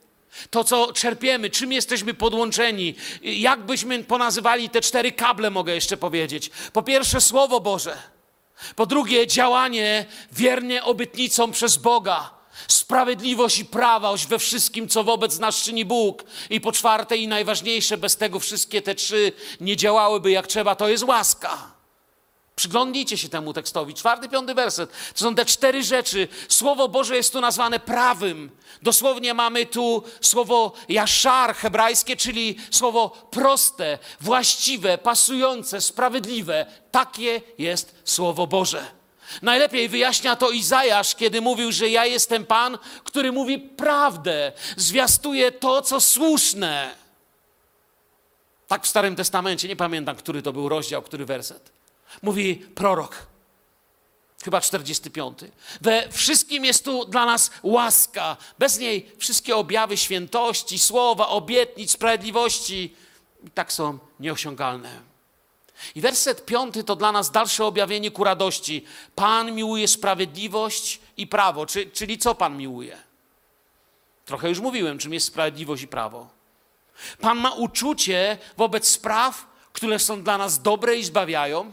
To, 0.50 0.64
co 0.64 0.92
czerpiemy, 0.92 1.50
czym 1.50 1.72
jesteśmy 1.72 2.14
podłączeni, 2.14 2.94
jak 3.22 3.60
byśmy 3.60 4.04
ponazywali 4.04 4.70
te 4.70 4.80
cztery 4.80 5.12
kable, 5.12 5.50
mogę 5.50 5.74
jeszcze 5.74 5.96
powiedzieć. 5.96 6.50
Po 6.72 6.82
pierwsze, 6.82 7.20
Słowo 7.20 7.60
Boże. 7.60 7.96
Po 8.76 8.86
drugie, 8.86 9.26
działanie 9.26 10.06
wiernie 10.32 10.84
obietnicom 10.84 11.52
przez 11.52 11.76
Boga. 11.76 12.30
Sprawiedliwość 12.68 13.58
i 13.58 13.64
prawość 13.64 14.26
we 14.26 14.38
wszystkim, 14.38 14.88
co 14.88 15.04
wobec 15.04 15.38
nas 15.38 15.62
czyni 15.62 15.84
Bóg. 15.84 16.24
I 16.50 16.60
po 16.60 16.72
czwarte 16.72 17.16
i 17.16 17.28
najważniejsze, 17.28 17.96
bez 17.96 18.16
tego 18.16 18.40
wszystkie 18.40 18.82
te 18.82 18.94
trzy 18.94 19.32
nie 19.60 19.76
działałyby 19.76 20.30
jak 20.30 20.46
trzeba, 20.46 20.74
to 20.74 20.88
jest 20.88 21.04
łaska. 21.04 21.71
Przyglądnijcie 22.56 23.18
się 23.18 23.28
temu 23.28 23.52
tekstowi. 23.52 23.94
Czwarty, 23.94 24.28
piąty 24.28 24.54
werset. 24.54 24.90
To 25.14 25.20
są 25.24 25.34
te 25.34 25.44
cztery 25.44 25.82
rzeczy. 25.82 26.28
Słowo 26.48 26.88
Boże 26.88 27.16
jest 27.16 27.32
tu 27.32 27.40
nazwane 27.40 27.80
prawym. 27.80 28.50
Dosłownie 28.82 29.34
mamy 29.34 29.66
tu 29.66 30.02
słowo 30.20 30.72
jaszar 30.88 31.54
hebrajskie, 31.54 32.16
czyli 32.16 32.56
słowo 32.70 33.28
proste, 33.30 33.98
właściwe, 34.20 34.98
pasujące, 34.98 35.80
sprawiedliwe. 35.80 36.66
Takie 36.90 37.40
jest 37.58 37.94
Słowo 38.04 38.46
Boże. 38.46 38.86
Najlepiej 39.42 39.88
wyjaśnia 39.88 40.36
to 40.36 40.50
Izajasz, 40.50 41.14
kiedy 41.14 41.40
mówił, 41.40 41.72
że 41.72 41.88
ja 41.88 42.06
jestem 42.06 42.46
Pan, 42.46 42.78
który 43.04 43.32
mówi 43.32 43.58
prawdę, 43.58 44.52
zwiastuje 44.76 45.52
to, 45.52 45.82
co 45.82 46.00
słuszne. 46.00 46.94
Tak 48.68 48.84
w 48.84 48.88
Starym 48.88 49.16
Testamencie, 49.16 49.68
nie 49.68 49.76
pamiętam, 49.76 50.16
który 50.16 50.42
to 50.42 50.52
był 50.52 50.68
rozdział, 50.68 51.02
który 51.02 51.24
werset. 51.24 51.81
Mówi 52.22 52.56
prorok, 52.56 53.26
chyba 54.44 54.60
45. 54.60 55.38
We 55.80 56.08
wszystkim 56.10 56.64
jest 56.64 56.84
tu 56.84 57.04
dla 57.04 57.26
nas 57.26 57.50
łaska. 57.62 58.36
Bez 58.58 58.78
niej 58.78 59.12
wszystkie 59.18 59.56
objawy 59.56 59.96
świętości, 59.96 60.78
słowa, 60.78 61.28
obietnic, 61.28 61.90
sprawiedliwości 61.90 62.94
i 63.46 63.50
tak 63.50 63.72
są 63.72 63.98
nieosiągalne. 64.20 65.00
I 65.94 66.00
werset 66.00 66.46
piąty 66.46 66.84
to 66.84 66.96
dla 66.96 67.12
nas 67.12 67.30
dalsze 67.30 67.64
objawienie 67.64 68.10
ku 68.10 68.24
radości. 68.24 68.84
Pan 69.14 69.52
miłuje 69.52 69.88
sprawiedliwość 69.88 71.00
i 71.16 71.26
prawo. 71.26 71.66
Czy, 71.66 71.86
czyli 71.86 72.18
co 72.18 72.34
Pan 72.34 72.56
miłuje? 72.56 72.98
Trochę 74.24 74.48
już 74.48 74.60
mówiłem, 74.60 74.98
czym 74.98 75.12
jest 75.12 75.26
sprawiedliwość 75.26 75.82
i 75.82 75.88
prawo. 75.88 76.28
Pan 77.20 77.38
ma 77.38 77.50
uczucie 77.50 78.38
wobec 78.56 78.88
spraw, 78.88 79.46
które 79.72 79.98
są 79.98 80.22
dla 80.22 80.38
nas 80.38 80.62
dobre 80.62 80.96
i 80.96 81.04
zbawiają. 81.04 81.72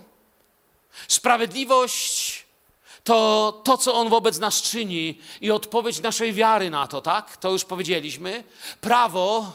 Sprawiedliwość 1.07 2.45
to 3.03 3.61
to, 3.63 3.77
co 3.77 3.93
On 3.95 4.09
wobec 4.09 4.39
nas 4.39 4.61
czyni 4.61 5.19
i 5.41 5.51
odpowiedź 5.51 6.01
naszej 6.01 6.33
wiary 6.33 6.69
na 6.69 6.87
to, 6.87 7.01
tak? 7.01 7.37
To 7.37 7.51
już 7.51 7.65
powiedzieliśmy. 7.65 8.43
Prawo 8.81 9.53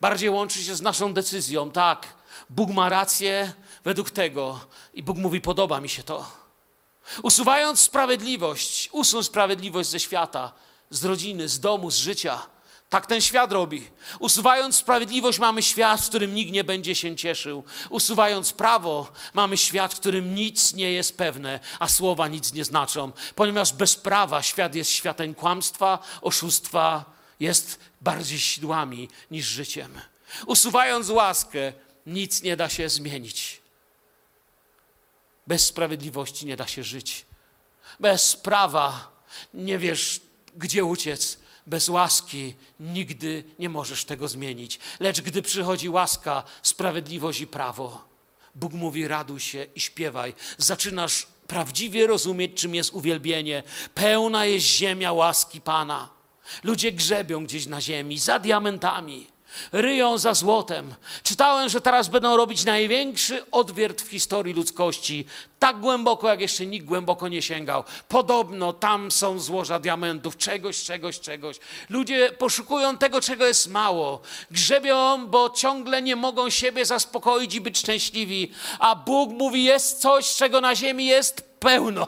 bardziej 0.00 0.30
łączy 0.30 0.62
się 0.62 0.74
z 0.74 0.82
naszą 0.82 1.14
decyzją, 1.14 1.70
tak? 1.70 2.14
Bóg 2.50 2.70
ma 2.70 2.88
rację 2.88 3.52
według 3.84 4.10
tego 4.10 4.60
i 4.94 5.02
Bóg 5.02 5.16
mówi: 5.16 5.40
Podoba 5.40 5.80
mi 5.80 5.88
się 5.88 6.02
to. 6.02 6.30
Usuwając 7.22 7.80
sprawiedliwość, 7.80 8.88
usuń 8.92 9.24
sprawiedliwość 9.24 9.88
ze 9.88 10.00
świata, 10.00 10.52
z 10.90 11.04
rodziny, 11.04 11.48
z 11.48 11.60
domu, 11.60 11.90
z 11.90 11.96
życia 11.96 12.42
tak 12.88 13.06
ten 13.06 13.20
świat 13.20 13.52
robi. 13.52 13.88
Usuwając 14.18 14.76
sprawiedliwość, 14.76 15.38
mamy 15.38 15.62
świat, 15.62 16.00
w 16.00 16.08
którym 16.08 16.34
nikt 16.34 16.52
nie 16.52 16.64
będzie 16.64 16.94
się 16.94 17.16
cieszył. 17.16 17.64
Usuwając 17.90 18.52
prawo, 18.52 19.12
mamy 19.34 19.56
świat, 19.56 19.94
w 19.94 20.00
którym 20.00 20.34
nic 20.34 20.74
nie 20.74 20.92
jest 20.92 21.16
pewne, 21.18 21.60
a 21.78 21.88
słowa 21.88 22.28
nic 22.28 22.52
nie 22.52 22.64
znaczą. 22.64 23.12
Ponieważ 23.34 23.72
bez 23.72 23.96
prawa 23.96 24.42
świat 24.42 24.74
jest 24.74 24.90
światem 24.90 25.34
kłamstwa, 25.34 25.98
oszustwa, 26.22 27.04
jest 27.40 27.78
bardziej 28.00 28.38
sidłami 28.38 29.08
niż 29.30 29.46
życiem. 29.46 30.00
Usuwając 30.46 31.08
łaskę, 31.08 31.72
nic 32.06 32.42
nie 32.42 32.56
da 32.56 32.68
się 32.68 32.88
zmienić. 32.88 33.60
Bez 35.46 35.66
sprawiedliwości 35.66 36.46
nie 36.46 36.56
da 36.56 36.66
się 36.66 36.84
żyć. 36.84 37.26
Bez 38.00 38.36
prawa 38.36 39.10
nie 39.54 39.78
wiesz, 39.78 40.20
gdzie 40.56 40.84
uciec 40.84 41.38
bez 41.66 41.88
łaski 41.88 42.54
nigdy 42.80 43.44
nie 43.58 43.68
możesz 43.68 44.04
tego 44.04 44.28
zmienić. 44.28 44.78
Lecz 45.00 45.20
gdy 45.20 45.42
przychodzi 45.42 45.88
łaska, 45.88 46.42
sprawiedliwość 46.62 47.40
i 47.40 47.46
prawo, 47.46 48.04
Bóg 48.54 48.72
mówi: 48.72 49.08
raduj 49.08 49.40
się 49.40 49.66
i 49.74 49.80
śpiewaj. 49.80 50.34
Zaczynasz 50.58 51.26
prawdziwie 51.46 52.06
rozumieć, 52.06 52.60
czym 52.60 52.74
jest 52.74 52.92
uwielbienie. 52.92 53.62
Pełna 53.94 54.46
jest 54.46 54.66
ziemia 54.66 55.12
łaski 55.12 55.60
Pana. 55.60 56.08
Ludzie 56.62 56.92
grzebią 56.92 57.44
gdzieś 57.44 57.66
na 57.66 57.80
ziemi 57.80 58.18
za 58.18 58.38
diamentami 58.38 59.26
ryją 59.72 60.18
za 60.18 60.34
złotem. 60.34 60.94
Czytałem, 61.22 61.68
że 61.68 61.80
teraz 61.80 62.08
będą 62.08 62.36
robić 62.36 62.64
największy 62.64 63.50
odwiert 63.50 64.02
w 64.02 64.10
historii 64.10 64.54
ludzkości. 64.54 65.26
Tak 65.58 65.80
głęboko, 65.80 66.28
jak 66.28 66.40
jeszcze 66.40 66.66
nikt 66.66 66.86
głęboko 66.86 67.28
nie 67.28 67.42
sięgał. 67.42 67.84
Podobno 68.08 68.72
tam 68.72 69.10
są 69.10 69.38
złoża 69.38 69.78
diamentów, 69.78 70.36
czegoś, 70.36 70.84
czegoś, 70.84 71.20
czegoś. 71.20 71.56
Ludzie 71.88 72.32
poszukują 72.32 72.98
tego, 72.98 73.20
czego 73.20 73.46
jest 73.46 73.70
mało. 73.70 74.20
Grzebią, 74.50 75.26
bo 75.26 75.50
ciągle 75.50 76.02
nie 76.02 76.16
mogą 76.16 76.50
siebie 76.50 76.84
zaspokoić 76.84 77.54
i 77.54 77.60
być 77.60 77.78
szczęśliwi. 77.78 78.52
A 78.78 78.94
Bóg 78.96 79.30
mówi, 79.30 79.64
jest 79.64 80.00
coś, 80.00 80.36
czego 80.36 80.60
na 80.60 80.74
ziemi 80.74 81.06
jest 81.06 81.42
pełno. 81.60 82.06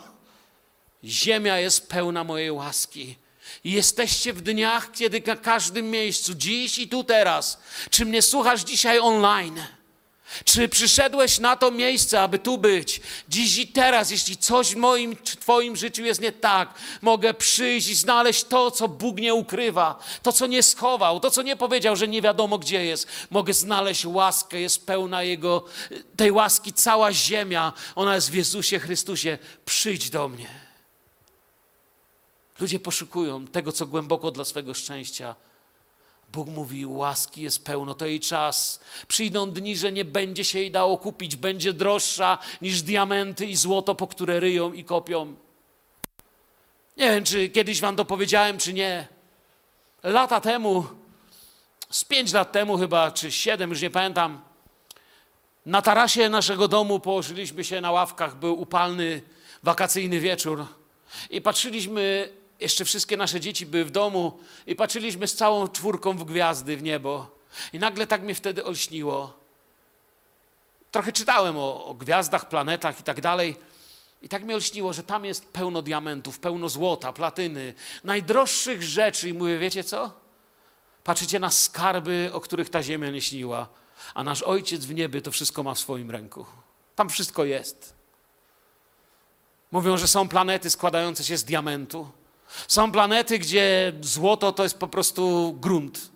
Ziemia 1.05 1.59
jest 1.59 1.89
pełna 1.89 2.25
mojej 2.25 2.51
łaski. 2.51 3.17
I 3.65 3.73
jesteście 3.73 4.33
w 4.33 4.43
dniach, 4.43 4.93
kiedy 4.93 5.23
na 5.27 5.37
każdym 5.37 5.91
miejscu, 5.91 6.35
dziś 6.35 6.79
i 6.79 6.89
tu 6.89 7.05
teraz, 7.05 7.59
czy 7.91 8.05
mnie 8.05 8.23
słuchasz 8.23 8.61
dzisiaj 8.61 8.99
online, 8.99 9.61
czy 10.45 10.69
przyszedłeś 10.69 11.39
na 11.39 11.57
to 11.57 11.71
miejsce, 11.71 12.21
aby 12.21 12.39
tu 12.39 12.59
być, 12.59 13.01
dziś 13.29 13.59
i 13.59 13.67
teraz, 13.67 14.11
jeśli 14.11 14.37
coś 14.37 14.75
w 14.75 14.77
moim 14.77 15.17
czy 15.17 15.37
Twoim 15.37 15.77
życiu 15.77 16.05
jest 16.05 16.21
nie 16.21 16.33
tak, 16.33 16.75
mogę 17.03 17.35
przyjść 17.35 17.89
i 17.89 17.95
znaleźć 17.95 18.45
to, 18.45 18.71
co 18.71 18.89
Bóg 18.89 19.17
nie 19.17 19.35
ukrywa, 19.35 19.99
to, 20.23 20.33
co 20.33 20.47
nie 20.47 20.63
schował, 20.63 21.21
to, 21.21 21.31
co 21.31 21.43
nie 21.43 21.57
powiedział, 21.57 21.97
że 21.97 22.09
nie 22.09 22.23
wiadomo 22.23 22.59
gdzie 22.59 22.85
jest. 22.85 23.09
Mogę 23.31 23.55
znaleźć 23.55 24.07
łaskę, 24.07 24.61
jest 24.61 24.87
pełna 24.87 25.23
Jego, 25.23 25.65
tej 26.17 26.33
łaski 26.33 26.73
cała 26.73 27.13
ziemia, 27.13 27.73
ona 27.95 28.15
jest 28.15 28.31
w 28.31 28.35
Jezusie 28.35 28.79
Chrystusie. 28.79 29.39
Przyjdź 29.65 30.11
do 30.11 30.29
mnie. 30.29 30.68
Ludzie 32.61 32.81
poszukują 32.81 33.47
tego, 33.47 33.73
co 33.73 33.87
głęboko 33.87 34.31
dla 34.31 34.45
swego 34.45 34.75
szczęścia. 34.75 35.35
Bóg 36.33 36.49
mówi, 36.49 36.87
łaski 36.87 37.43
jest 37.43 37.65
pełno, 37.65 37.95
to 37.95 38.07
jej 38.07 38.21
czas. 38.21 38.81
Przyjdą 39.09 39.51
dni, 39.51 39.77
że 39.77 39.93
nie 39.93 40.05
będzie 40.05 40.45
się 40.45 40.59
jej 40.59 40.71
dało 40.71 40.99
kupić, 40.99 41.37
będzie 41.37 41.73
droższa 41.73 42.39
niż 42.63 42.83
diamenty 42.83 43.47
i 43.47 43.57
złoto, 43.57 43.95
po 43.95 44.07
które 44.07 44.41
ryją 44.41 44.73
i 44.73 44.85
kopią. 44.85 45.35
Nie 46.97 47.11
wiem, 47.11 47.25
czy 47.25 47.49
kiedyś 47.49 47.81
wam 47.81 47.97
to 47.97 48.05
powiedziałem, 48.05 48.59
czy 48.59 48.73
nie. 48.73 49.09
Lata 50.03 50.41
temu, 50.41 50.87
z 51.91 52.05
pięć 52.05 52.33
lat 52.33 52.53
temu 52.53 52.79
chyba, 52.79 53.11
czy 53.11 53.33
siedem, 53.33 53.71
już 53.71 53.83
nie 53.83 53.91
pamiętam, 53.91 54.41
na 55.67 55.83
tarasie 55.83 56.29
naszego 56.29 56.69
domu 56.69 57.01
położyliśmy 57.01 57.65
się 57.65 57.81
na 57.81 57.93
ławkach, 57.93 58.37
był 58.37 58.61
upalny 58.61 59.23
wakacyjny 59.63 60.21
wieczór 60.21 60.67
i 61.31 61.41
patrzyliśmy 61.41 62.33
jeszcze 62.61 62.85
wszystkie 62.85 63.17
nasze 63.17 63.41
dzieci 63.41 63.67
były 63.67 63.85
w 63.85 63.91
domu 63.91 64.39
i 64.67 64.77
patrzyliśmy 64.77 65.29
z 65.29 65.35
całą 65.35 65.69
czwórką 65.69 66.19
w 66.19 66.25
gwiazdy 66.25 66.77
w 66.77 66.83
niebo. 66.83 67.39
I 67.73 67.79
nagle 67.79 68.07
tak 68.07 68.23
mnie 68.23 68.35
wtedy 68.35 68.65
olśniło. 68.65 69.39
trochę 70.91 71.13
czytałem 71.13 71.57
o, 71.57 71.85
o 71.85 71.95
gwiazdach, 71.95 72.49
planetach 72.49 73.01
i 73.01 73.03
tak 73.03 73.21
dalej. 73.21 73.57
I 74.23 74.29
tak 74.29 74.45
mnie 74.45 74.55
olśniło, 74.55 74.93
że 74.93 75.03
tam 75.03 75.25
jest 75.25 75.53
pełno 75.53 75.83
diamentów, 75.83 76.39
pełno 76.39 76.69
złota, 76.69 77.13
platyny, 77.13 77.75
najdroższych 78.05 78.83
rzeczy. 78.83 79.29
I 79.29 79.35
mówię, 79.35 79.59
wiecie 79.59 79.85
co? 79.85 80.13
Patrzycie 81.05 81.39
na 81.39 81.51
skarby, 81.51 82.31
o 82.33 82.41
których 82.41 82.71
ta 82.71 82.83
ziemia 82.83 83.11
nie 83.11 83.21
śniła, 83.21 83.69
a 84.15 84.25
nasz 84.25 84.43
Ojciec 84.43 84.85
w 84.85 84.95
niebie 84.95 85.23
to 85.23 85.31
wszystko 85.31 85.63
ma 85.63 85.75
w 85.75 85.79
swoim 85.79 86.11
ręku. 86.11 86.47
Tam 86.97 87.09
wszystko 87.09 87.45
jest. 87.45 87.95
Mówią, 89.71 89.97
że 89.97 90.09
są 90.09 90.29
planety 90.29 90.71
składające 90.71 91.25
się 91.25 91.37
z 91.37 91.45
diamentu. 91.45 92.11
Są 92.69 92.93
planety, 92.93 93.39
gdzie 93.39 93.93
złoto 94.01 94.53
to 94.53 94.63
jest 94.63 94.79
po 94.79 94.89
prostu 94.89 95.53
grunt. 95.61 96.11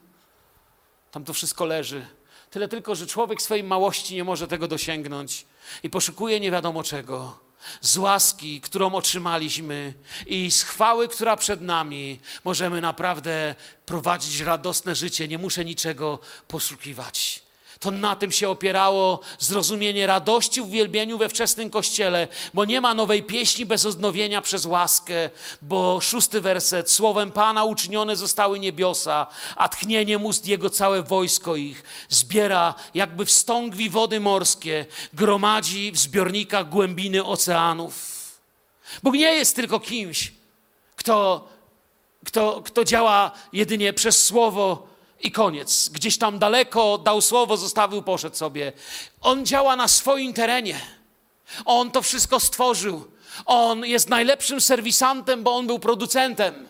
Tam 1.10 1.24
to 1.24 1.32
wszystko 1.32 1.64
leży. 1.64 2.06
Tyle 2.50 2.68
tylko, 2.68 2.94
że 2.94 3.06
człowiek 3.06 3.40
w 3.40 3.42
swojej 3.42 3.64
małości 3.64 4.14
nie 4.14 4.24
może 4.24 4.48
tego 4.48 4.68
dosięgnąć 4.68 5.46
i 5.82 5.90
poszukuje 5.90 6.40
nie 6.40 6.50
wiadomo 6.50 6.82
czego. 6.82 7.38
Z 7.80 7.96
łaski, 7.96 8.60
którą 8.60 8.94
otrzymaliśmy 8.94 9.94
i 10.26 10.50
z 10.50 10.62
chwały, 10.62 11.08
która 11.08 11.36
przed 11.36 11.60
nami, 11.60 12.20
możemy 12.44 12.80
naprawdę 12.80 13.54
prowadzić 13.86 14.40
radosne 14.40 14.94
życie. 14.94 15.28
Nie 15.28 15.38
muszę 15.38 15.64
niczego 15.64 16.18
poszukiwać. 16.48 17.42
To 17.82 17.90
na 17.90 18.16
tym 18.16 18.32
się 18.32 18.48
opierało 18.48 19.20
zrozumienie 19.38 20.06
radości 20.06 20.60
w 20.60 20.64
uwielbieniu 20.64 21.18
we 21.18 21.28
wczesnym 21.28 21.70
kościele, 21.70 22.28
bo 22.54 22.64
nie 22.64 22.80
ma 22.80 22.94
nowej 22.94 23.22
pieśni 23.22 23.66
bez 23.66 23.86
odnowienia 23.86 24.42
przez 24.42 24.66
łaskę, 24.66 25.30
bo 25.62 26.00
szósty 26.00 26.40
werset, 26.40 26.90
słowem 26.90 27.32
Pana 27.32 27.64
uczynione 27.64 28.16
zostały 28.16 28.58
niebiosa, 28.58 29.26
a 29.56 29.68
tchnieniem 29.68 30.24
ust 30.24 30.46
Jego 30.46 30.70
całe 30.70 31.02
wojsko 31.02 31.56
ich 31.56 31.82
zbiera 32.08 32.74
jakby 32.94 33.24
wstągwi 33.24 33.90
wody 33.90 34.20
morskie, 34.20 34.86
gromadzi 35.12 35.92
w 35.92 35.98
zbiornikach 35.98 36.68
głębiny 36.68 37.24
oceanów. 37.24 38.22
Bóg 39.02 39.14
nie 39.14 39.34
jest 39.34 39.56
tylko 39.56 39.80
kimś, 39.80 40.32
kto, 40.96 41.48
kto, 42.24 42.62
kto 42.64 42.84
działa 42.84 43.30
jedynie 43.52 43.92
przez 43.92 44.24
słowo, 44.24 44.91
i 45.22 45.32
koniec. 45.32 45.88
Gdzieś 45.88 46.18
tam 46.18 46.38
daleko 46.38 46.98
dał 46.98 47.20
słowo, 47.20 47.56
zostawił, 47.56 48.02
poszedł 48.02 48.36
sobie. 48.36 48.72
On 49.20 49.46
działa 49.46 49.76
na 49.76 49.88
swoim 49.88 50.32
terenie. 50.32 50.80
On 51.64 51.90
to 51.90 52.02
wszystko 52.02 52.40
stworzył. 52.40 53.12
On 53.46 53.86
jest 53.86 54.08
najlepszym 54.08 54.60
serwisantem, 54.60 55.42
bo 55.42 55.54
on 55.54 55.66
był 55.66 55.78
producentem. 55.78 56.68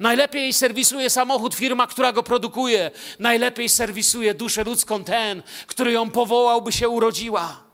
Najlepiej 0.00 0.52
serwisuje 0.52 1.10
samochód 1.10 1.54
firma, 1.54 1.86
która 1.86 2.12
go 2.12 2.22
produkuje. 2.22 2.90
Najlepiej 3.18 3.68
serwisuje 3.68 4.34
duszę 4.34 4.64
ludzką 4.64 5.04
ten, 5.04 5.42
który 5.66 5.92
ją 5.92 6.10
powołał, 6.10 6.62
by 6.62 6.72
się 6.72 6.88
urodziła. 6.88 7.64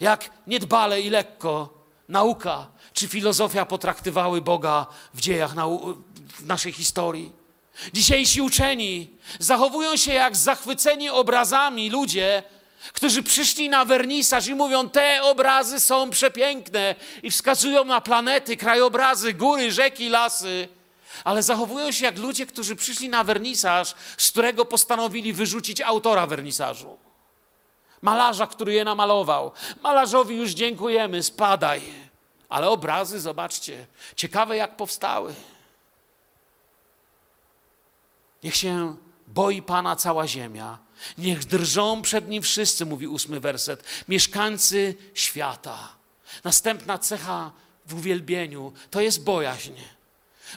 Jak 0.00 0.30
niedbale 0.46 1.00
i 1.00 1.10
lekko 1.10 1.78
nauka 2.08 2.66
czy 2.92 3.08
filozofia 3.08 3.66
potraktowały 3.66 4.40
Boga 4.40 4.86
w 5.14 5.20
dziejach 5.20 5.54
w 6.28 6.46
naszej 6.46 6.72
historii. 6.72 7.37
Dzisiejsi 7.92 8.42
uczeni 8.42 9.10
zachowują 9.38 9.96
się 9.96 10.12
jak 10.12 10.36
zachwyceni 10.36 11.10
obrazami 11.10 11.90
ludzie, 11.90 12.42
którzy 12.92 13.22
przyszli 13.22 13.68
na 13.68 13.84
wernisaż 13.84 14.46
i 14.46 14.54
mówią: 14.54 14.90
Te 14.90 15.22
obrazy 15.22 15.80
są 15.80 16.10
przepiękne 16.10 16.94
i 17.22 17.30
wskazują 17.30 17.84
na 17.84 18.00
planety, 18.00 18.56
krajobrazy, 18.56 19.34
góry, 19.34 19.72
rzeki, 19.72 20.08
lasy. 20.08 20.68
Ale 21.24 21.42
zachowują 21.42 21.92
się 21.92 22.04
jak 22.04 22.18
ludzie, 22.18 22.46
którzy 22.46 22.76
przyszli 22.76 23.08
na 23.08 23.24
wernisaż, 23.24 23.94
z 24.18 24.30
którego 24.30 24.64
postanowili 24.64 25.32
wyrzucić 25.32 25.80
autora 25.80 26.26
wernisażu. 26.26 26.98
Malarza, 28.02 28.46
który 28.46 28.72
je 28.72 28.84
namalował. 28.84 29.52
Malarzowi 29.82 30.36
już 30.36 30.50
dziękujemy, 30.50 31.22
spadaj. 31.22 31.80
Ale 32.48 32.68
obrazy, 32.68 33.20
zobaczcie, 33.20 33.86
ciekawe 34.16 34.56
jak 34.56 34.76
powstały. 34.76 35.34
Niech 38.42 38.56
się 38.56 38.96
boi 39.26 39.62
Pana 39.62 39.96
cała 39.96 40.26
ziemia. 40.26 40.78
Niech 41.18 41.44
drżą 41.44 42.02
przed 42.02 42.28
Nim 42.28 42.42
wszyscy, 42.42 42.86
mówi 42.86 43.06
ósmy 43.06 43.40
werset, 43.40 43.84
mieszkańcy 44.08 44.94
świata. 45.14 45.78
Następna 46.44 46.98
cecha 46.98 47.52
w 47.86 47.94
uwielbieniu 47.94 48.72
to 48.90 49.00
jest 49.00 49.24
bojaźń. 49.24 49.72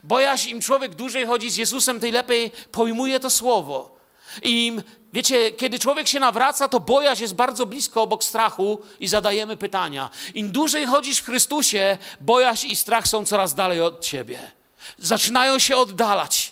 Bojaźń, 0.03 0.49
im 0.49 0.61
człowiek 0.61 0.95
dłużej 0.95 1.25
chodzi 1.25 1.49
z 1.49 1.55
Jezusem, 1.55 1.99
tym 1.99 2.13
lepiej 2.13 2.51
pojmuje 2.71 3.19
to 3.19 3.29
słowo. 3.29 3.97
Im, 4.43 4.83
wiecie, 5.13 5.51
kiedy 5.51 5.79
człowiek 5.79 6.07
się 6.07 6.19
nawraca, 6.19 6.67
to 6.67 6.79
bojaźń 6.79 7.21
jest 7.21 7.35
bardzo 7.35 7.65
blisko 7.65 8.01
obok 8.01 8.23
strachu 8.23 8.81
i 8.99 9.07
zadajemy 9.07 9.57
pytania. 9.57 10.09
Im 10.33 10.51
dłużej 10.51 10.85
chodzisz 10.85 11.19
w 11.19 11.25
Chrystusie, 11.25 11.97
bojaźń 12.21 12.67
i 12.67 12.75
strach 12.75 13.07
są 13.07 13.25
coraz 13.25 13.55
dalej 13.55 13.81
od 13.81 14.01
ciebie. 14.01 14.51
Zaczynają 14.97 15.59
się 15.59 15.77
oddalać. 15.77 16.50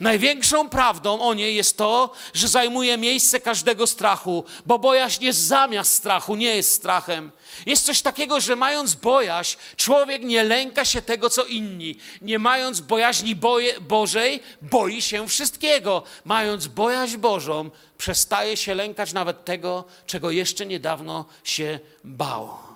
Największą 0.00 0.68
prawdą 0.68 1.20
o 1.20 1.34
niej 1.34 1.56
jest 1.56 1.76
to, 1.76 2.12
że 2.34 2.48
zajmuje 2.48 2.98
miejsce 2.98 3.40
każdego 3.40 3.86
strachu, 3.86 4.44
bo 4.66 4.78
bojaźń 4.78 5.24
jest 5.24 5.38
zamiast 5.38 5.92
strachu, 5.92 6.36
nie 6.36 6.56
jest 6.56 6.72
strachem. 6.72 7.30
Jest 7.66 7.86
coś 7.86 8.02
takiego, 8.02 8.40
że 8.40 8.56
mając 8.56 8.94
bojaźń, 8.94 9.56
człowiek 9.76 10.22
nie 10.22 10.44
lęka 10.44 10.84
się 10.84 11.02
tego, 11.02 11.30
co 11.30 11.44
inni. 11.44 11.98
Nie 12.22 12.38
mając 12.38 12.80
bojaźni 12.80 13.36
boje, 13.36 13.80
Bożej, 13.80 14.40
boi 14.62 15.02
się 15.02 15.28
wszystkiego. 15.28 16.02
Mając 16.24 16.66
bojaźń 16.66 17.16
Bożą, 17.16 17.70
przestaje 17.98 18.56
się 18.56 18.74
lękać 18.74 19.12
nawet 19.12 19.44
tego, 19.44 19.84
czego 20.06 20.30
jeszcze 20.30 20.66
niedawno 20.66 21.24
się 21.44 21.80
bał. 22.04 22.75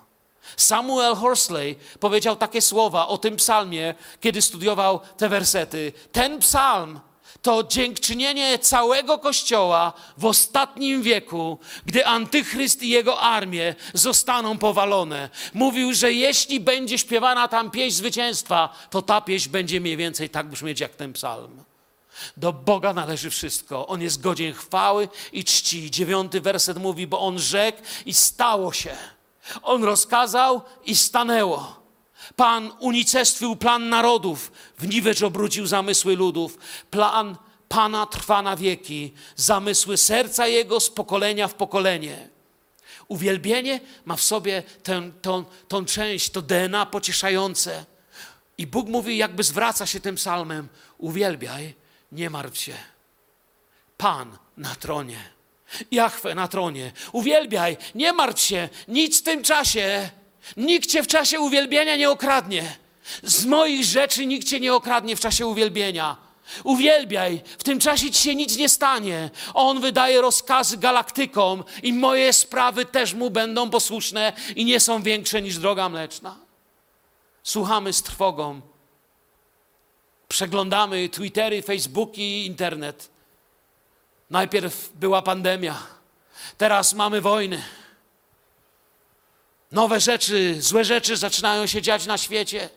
Samuel 0.56 1.14
Horsley 1.14 1.76
powiedział 2.00 2.36
takie 2.36 2.62
słowa 2.62 3.08
o 3.08 3.18
tym 3.18 3.36
psalmie, 3.36 3.94
kiedy 4.20 4.42
studiował 4.42 5.00
te 5.16 5.28
wersety. 5.28 5.92
Ten 6.12 6.38
psalm 6.38 7.00
to 7.42 7.64
dziękczynienie 7.64 8.58
całego 8.58 9.18
Kościoła 9.18 9.92
w 10.18 10.24
ostatnim 10.24 11.02
wieku, 11.02 11.58
gdy 11.86 12.06
Antychryst 12.06 12.82
i 12.82 12.88
jego 12.88 13.20
armie 13.20 13.74
zostaną 13.94 14.58
powalone. 14.58 15.30
Mówił, 15.54 15.94
że 15.94 16.12
jeśli 16.12 16.60
będzie 16.60 16.98
śpiewana 16.98 17.48
tam 17.48 17.70
pieśń 17.70 17.96
zwycięstwa, 17.96 18.68
to 18.90 19.02
ta 19.02 19.20
pieśń 19.20 19.50
będzie 19.50 19.80
mniej 19.80 19.96
więcej 19.96 20.30
tak 20.30 20.48
brzmieć 20.48 20.80
jak 20.80 20.96
ten 20.96 21.12
psalm. 21.12 21.64
Do 22.36 22.52
Boga 22.52 22.92
należy 22.92 23.30
wszystko. 23.30 23.86
On 23.86 24.02
jest 24.02 24.20
godzien 24.20 24.52
chwały 24.52 25.08
i 25.32 25.44
czci. 25.44 25.90
Dziewiąty 25.90 26.40
werset 26.40 26.78
mówi, 26.78 27.06
bo 27.06 27.20
On 27.20 27.38
rzekł 27.38 27.78
i 28.06 28.14
stało 28.14 28.72
się. 28.72 28.96
On 29.62 29.84
rozkazał 29.84 30.62
i 30.84 30.96
stanęło. 30.96 31.80
Pan 32.36 32.72
unicestwił 32.78 33.56
plan 33.56 33.88
narodów, 33.88 34.52
w 34.78 34.86
obrócił 35.22 35.66
zamysły 35.66 36.16
ludów. 36.16 36.58
Plan 36.90 37.36
Pana 37.70 38.06
trwa 38.06 38.42
na 38.42 38.56
wieki, 38.56 39.14
zamysły 39.36 39.96
serca 39.96 40.46
Jego 40.46 40.80
z 40.80 40.90
pokolenia 40.90 41.48
w 41.48 41.54
pokolenie. 41.54 42.28
Uwielbienie 43.08 43.80
ma 44.04 44.16
w 44.16 44.22
sobie 44.22 44.62
tę, 44.82 45.10
część, 45.86 46.30
to 46.30 46.42
DNA 46.42 46.86
pocieszające. 46.86 47.84
I 48.58 48.66
Bóg 48.66 48.88
mówi, 48.88 49.16
jakby 49.16 49.42
zwraca 49.42 49.86
się 49.86 50.00
tym 50.00 50.14
psalmem: 50.14 50.68
Uwielbiaj, 50.98 51.74
nie 52.12 52.30
martw 52.30 52.58
się. 52.58 52.74
Pan 53.96 54.38
na 54.56 54.74
tronie. 54.74 55.39
Jachwę 55.90 56.34
na 56.34 56.48
tronie. 56.48 56.92
Uwielbiaj, 57.12 57.76
nie 57.94 58.12
martw 58.12 58.42
się, 58.42 58.68
nic 58.88 59.20
w 59.20 59.22
tym 59.22 59.42
czasie. 59.42 60.10
Nikt 60.56 60.90
cię 60.90 61.02
w 61.02 61.06
czasie 61.06 61.40
uwielbienia 61.40 61.96
nie 61.96 62.10
okradnie. 62.10 62.76
Z 63.22 63.46
moich 63.46 63.84
rzeczy 63.84 64.26
nikt 64.26 64.48
cię 64.48 64.60
nie 64.60 64.74
okradnie 64.74 65.16
w 65.16 65.20
czasie 65.20 65.46
uwielbienia. 65.46 66.16
Uwielbiaj, 66.64 67.42
w 67.58 67.64
tym 67.64 67.80
czasie 67.80 68.10
ci 68.10 68.22
się 68.22 68.34
nic 68.34 68.56
nie 68.56 68.68
stanie. 68.68 69.30
On 69.54 69.80
wydaje 69.80 70.20
rozkazy 70.20 70.76
galaktykom 70.76 71.64
i 71.82 71.92
moje 71.92 72.32
sprawy 72.32 72.86
też 72.86 73.14
mu 73.14 73.30
będą 73.30 73.70
posłuszne 73.70 74.32
i 74.56 74.64
nie 74.64 74.80
są 74.80 75.02
większe 75.02 75.42
niż 75.42 75.58
droga 75.58 75.88
mleczna. 75.88 76.36
Słuchamy 77.42 77.92
z 77.92 78.02
trwogą. 78.02 78.60
Przeglądamy 80.28 81.08
Twittery, 81.08 81.62
Facebooki, 81.62 82.46
internet. 82.46 83.10
Najpierw 84.30 84.92
była 84.94 85.22
pandemia, 85.22 85.82
teraz 86.58 86.94
mamy 86.94 87.20
wojny. 87.20 87.62
Nowe 89.72 90.00
rzeczy, 90.00 90.62
złe 90.62 90.84
rzeczy 90.84 91.16
zaczynają 91.16 91.66
się 91.66 91.82
dziać 91.82 92.06
na 92.06 92.18
świecie. 92.18 92.68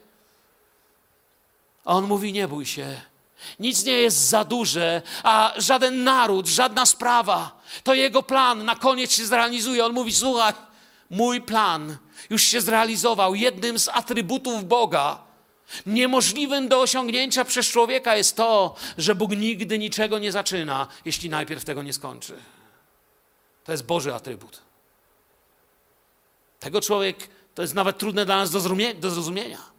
A 1.86 1.94
on 1.94 2.06
mówi: 2.06 2.34
Nie 2.34 2.48
bój 2.48 2.66
się. 2.66 3.02
Nic 3.60 3.84
nie 3.84 3.92
jest 3.92 4.18
za 4.18 4.44
duże, 4.44 5.02
a 5.24 5.54
żaden 5.58 6.04
naród, 6.04 6.48
żadna 6.48 6.86
sprawa, 6.86 7.62
to 7.84 7.94
jego 7.94 8.24
plan 8.24 8.66
na 8.66 8.76
koniec 8.76 9.12
się 9.12 9.26
zrealizuje. 9.26 9.86
On 9.86 9.94
mówi: 9.94 10.14
Słuchaj, 10.14 10.54
mój 11.10 11.42
plan 11.42 11.98
już 12.30 12.44
się 12.44 12.62
zrealizował. 12.62 13.36
Jednym 13.36 13.80
z 13.80 13.88
atrybutów 13.88 14.68
Boga, 14.68 15.24
niemożliwym 15.86 16.68
do 16.68 16.82
osiągnięcia 16.82 17.46
przez 17.46 17.68
człowieka, 17.68 18.16
jest 18.18 18.36
to, 18.36 18.76
że 18.98 19.16
Bóg 19.16 19.32
nigdy 19.32 19.80
niczego 19.80 20.20
nie 20.20 20.32
zaczyna, 20.32 20.88
jeśli 21.06 21.30
najpierw 21.30 21.66
tego 21.66 21.84
nie 21.84 21.94
skończy. 21.94 22.38
To 23.64 23.72
jest 23.72 23.86
Boży 23.86 24.14
atrybut. 24.16 24.62
Tego 26.60 26.82
człowiek 26.82 27.30
to 27.56 27.62
jest 27.62 27.74
nawet 27.74 27.98
trudne 27.98 28.26
dla 28.26 28.38
nas 28.38 28.52
do, 28.52 28.60
zrozumie- 28.60 29.00
do 29.00 29.10
zrozumienia. 29.12 29.74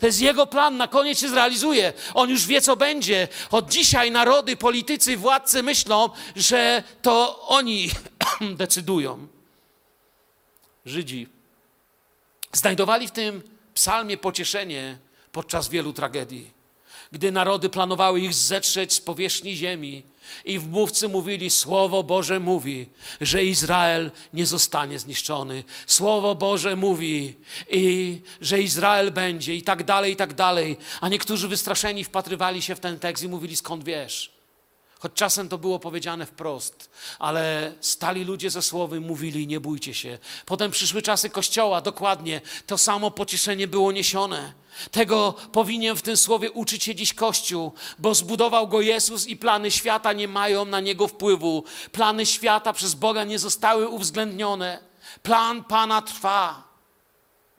To 0.00 0.06
jest 0.06 0.20
jego 0.20 0.46
plan, 0.46 0.76
na 0.76 0.88
koniec 0.88 1.18
się 1.18 1.28
zrealizuje. 1.28 1.92
On 2.14 2.30
już 2.30 2.46
wie, 2.46 2.60
co 2.60 2.76
będzie. 2.76 3.28
Od 3.50 3.70
dzisiaj 3.70 4.10
narody, 4.10 4.56
politycy, 4.56 5.16
władcy 5.16 5.62
myślą, 5.62 6.08
że 6.36 6.82
to 7.02 7.40
oni 7.48 7.90
decydują. 8.56 9.26
Żydzi 10.84 11.28
znajdowali 12.52 13.08
w 13.08 13.10
tym 13.10 13.42
psalmie 13.74 14.16
pocieszenie 14.16 14.98
podczas 15.32 15.68
wielu 15.68 15.92
tragedii. 15.92 16.58
Gdy 17.12 17.32
narody 17.32 17.68
planowały 17.68 18.20
ich 18.20 18.34
zetrzeć 18.34 18.92
z 18.92 19.00
powierzchni 19.00 19.56
ziemi 19.56 20.02
i 20.44 20.58
wmówcy 20.58 21.08
mówili, 21.08 21.50
Słowo 21.50 22.02
Boże 22.02 22.40
mówi, 22.40 22.86
że 23.20 23.44
Izrael 23.44 24.10
nie 24.34 24.46
zostanie 24.46 24.98
zniszczony. 24.98 25.64
Słowo 25.86 26.34
Boże 26.34 26.76
mówi, 26.76 27.34
i 27.70 28.20
że 28.40 28.62
Izrael 28.62 29.10
będzie 29.10 29.54
i 29.54 29.62
tak 29.62 29.84
dalej, 29.84 30.12
i 30.12 30.16
tak 30.16 30.34
dalej. 30.34 30.76
A 31.00 31.08
niektórzy 31.08 31.48
wystraszeni 31.48 32.04
wpatrywali 32.04 32.62
się 32.62 32.74
w 32.74 32.80
ten 32.80 32.98
tekst 32.98 33.24
i 33.24 33.28
mówili, 33.28 33.56
skąd 33.56 33.84
wiesz? 33.84 34.37
Choć 34.98 35.12
czasem 35.12 35.48
to 35.48 35.58
było 35.58 35.78
powiedziane 35.78 36.26
wprost, 36.26 36.90
ale 37.18 37.72
stali 37.80 38.24
ludzie 38.24 38.50
ze 38.50 38.62
słowy 38.62 39.00
mówili: 39.00 39.46
Nie 39.46 39.60
bójcie 39.60 39.94
się. 39.94 40.18
Potem 40.46 40.70
przyszły 40.70 41.02
czasy 41.02 41.30
Kościoła, 41.30 41.80
dokładnie 41.80 42.40
to 42.66 42.78
samo 42.78 43.10
pocieszenie 43.10 43.68
było 43.68 43.92
niesione. 43.92 44.52
Tego 44.90 45.34
powinien 45.52 45.96
w 45.96 46.02
tym 46.02 46.16
słowie 46.16 46.50
uczyć 46.50 46.84
się 46.84 46.94
dziś 46.94 47.14
Kościół, 47.14 47.72
bo 47.98 48.14
zbudował 48.14 48.68
go 48.68 48.80
Jezus 48.80 49.26
i 49.26 49.36
plany 49.36 49.70
świata 49.70 50.12
nie 50.12 50.28
mają 50.28 50.64
na 50.64 50.80
niego 50.80 51.08
wpływu. 51.08 51.64
Plany 51.92 52.26
świata 52.26 52.72
przez 52.72 52.94
Boga 52.94 53.24
nie 53.24 53.38
zostały 53.38 53.88
uwzględnione. 53.88 54.78
Plan 55.22 55.64
Pana 55.64 56.02
trwa. 56.02 56.67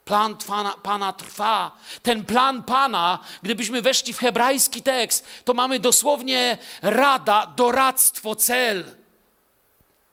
Plan 0.10 0.36
Pana, 0.36 0.74
Pana 0.74 1.14
trwa. 1.14 1.72
Ten 2.02 2.26
plan 2.26 2.64
Pana, 2.64 3.20
gdybyśmy 3.44 3.82
weszli 3.82 4.14
w 4.14 4.20
hebrajski 4.20 4.82
tekst, 4.82 5.26
to 5.46 5.54
mamy 5.54 5.80
dosłownie 5.80 6.58
rada, 6.82 7.54
doradztwo, 7.56 8.36
cel. 8.36 8.96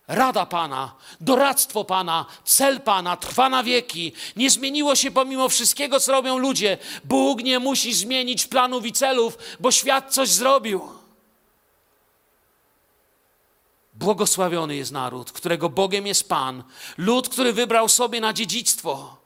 Rada 0.09 0.47
Pana, 0.47 0.95
doradztwo 1.21 1.85
Pana, 1.85 2.27
cel 2.45 2.81
Pana 2.81 3.17
trwa 3.17 3.49
na 3.49 3.63
wieki. 3.63 4.13
Nie 4.37 4.51
zmieniło 4.51 4.97
się 4.97 5.11
pomimo 5.11 5.49
wszystkiego, 5.49 6.01
co 6.01 6.13
robią 6.13 6.39
ludzie. 6.39 6.79
Bóg 7.05 7.43
nie 7.43 7.59
musi 7.59 7.95
zmienić 7.95 8.47
planów 8.47 8.87
i 8.87 8.93
celów, 8.93 9.39
bo 9.61 9.71
świat 9.71 10.15
coś 10.15 10.29
zrobił. 10.29 10.89
Błogosławiony 13.95 14.77
jest 14.77 14.93
naród, 14.93 15.33
którego 15.33 15.69
Bogiem 15.69 16.07
jest 16.07 16.29
Pan, 16.29 16.65
lud, 16.99 17.29
który 17.29 17.53
wybrał 17.53 17.89
sobie 17.89 18.21
na 18.21 18.33
dziedzictwo. 18.33 19.26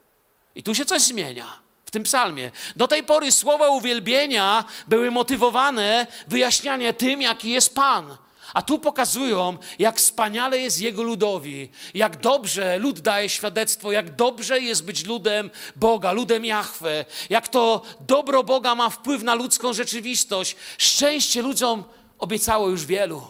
I 0.55 0.63
tu 0.63 0.75
się 0.75 0.85
coś 0.85 1.03
zmienia 1.03 1.59
w 1.85 1.91
tym 1.91 2.03
psalmie. 2.03 2.51
Do 2.77 2.89
tej 2.89 3.03
pory 3.03 3.33
słowa 3.33 3.69
uwielbienia 3.69 4.65
były 4.89 5.11
motywowane 5.11 6.07
wyjaśnianie 6.29 6.93
tym, 6.93 7.23
jaki 7.23 7.51
jest 7.51 7.75
Pan. 7.75 8.17
A 8.55 8.63
tu 8.63 8.79
pokazują, 8.79 9.59
jak 9.79 9.97
wspaniale 9.97 10.59
jest 10.59 10.81
Jego 10.81 11.03
ludowi, 11.03 11.69
jak 11.95 12.17
dobrze 12.17 12.79
lud 12.79 13.01
daje 13.01 13.29
świadectwo, 13.29 13.93
jak 13.93 14.17
dobrze 14.17 14.61
jest 14.61 14.85
być 14.85 15.07
ludem 15.07 15.51
Boga, 15.77 16.13
ludem 16.13 16.45
Jahwe, 16.45 17.05
jak 17.31 17.49
to 17.49 17.83
dobro 18.01 18.45
Boga 18.45 18.75
ma 18.75 18.91
wpływ 18.91 19.23
na 19.23 19.35
ludzką 19.35 19.73
rzeczywistość. 19.73 20.57
Szczęście 20.79 21.43
ludziom 21.43 21.85
obiecało 22.19 22.69
już 22.69 22.87
wielu. 22.87 23.23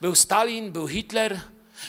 Był 0.00 0.14
Stalin, 0.14 0.72
był 0.72 0.88
Hitler, 0.88 1.40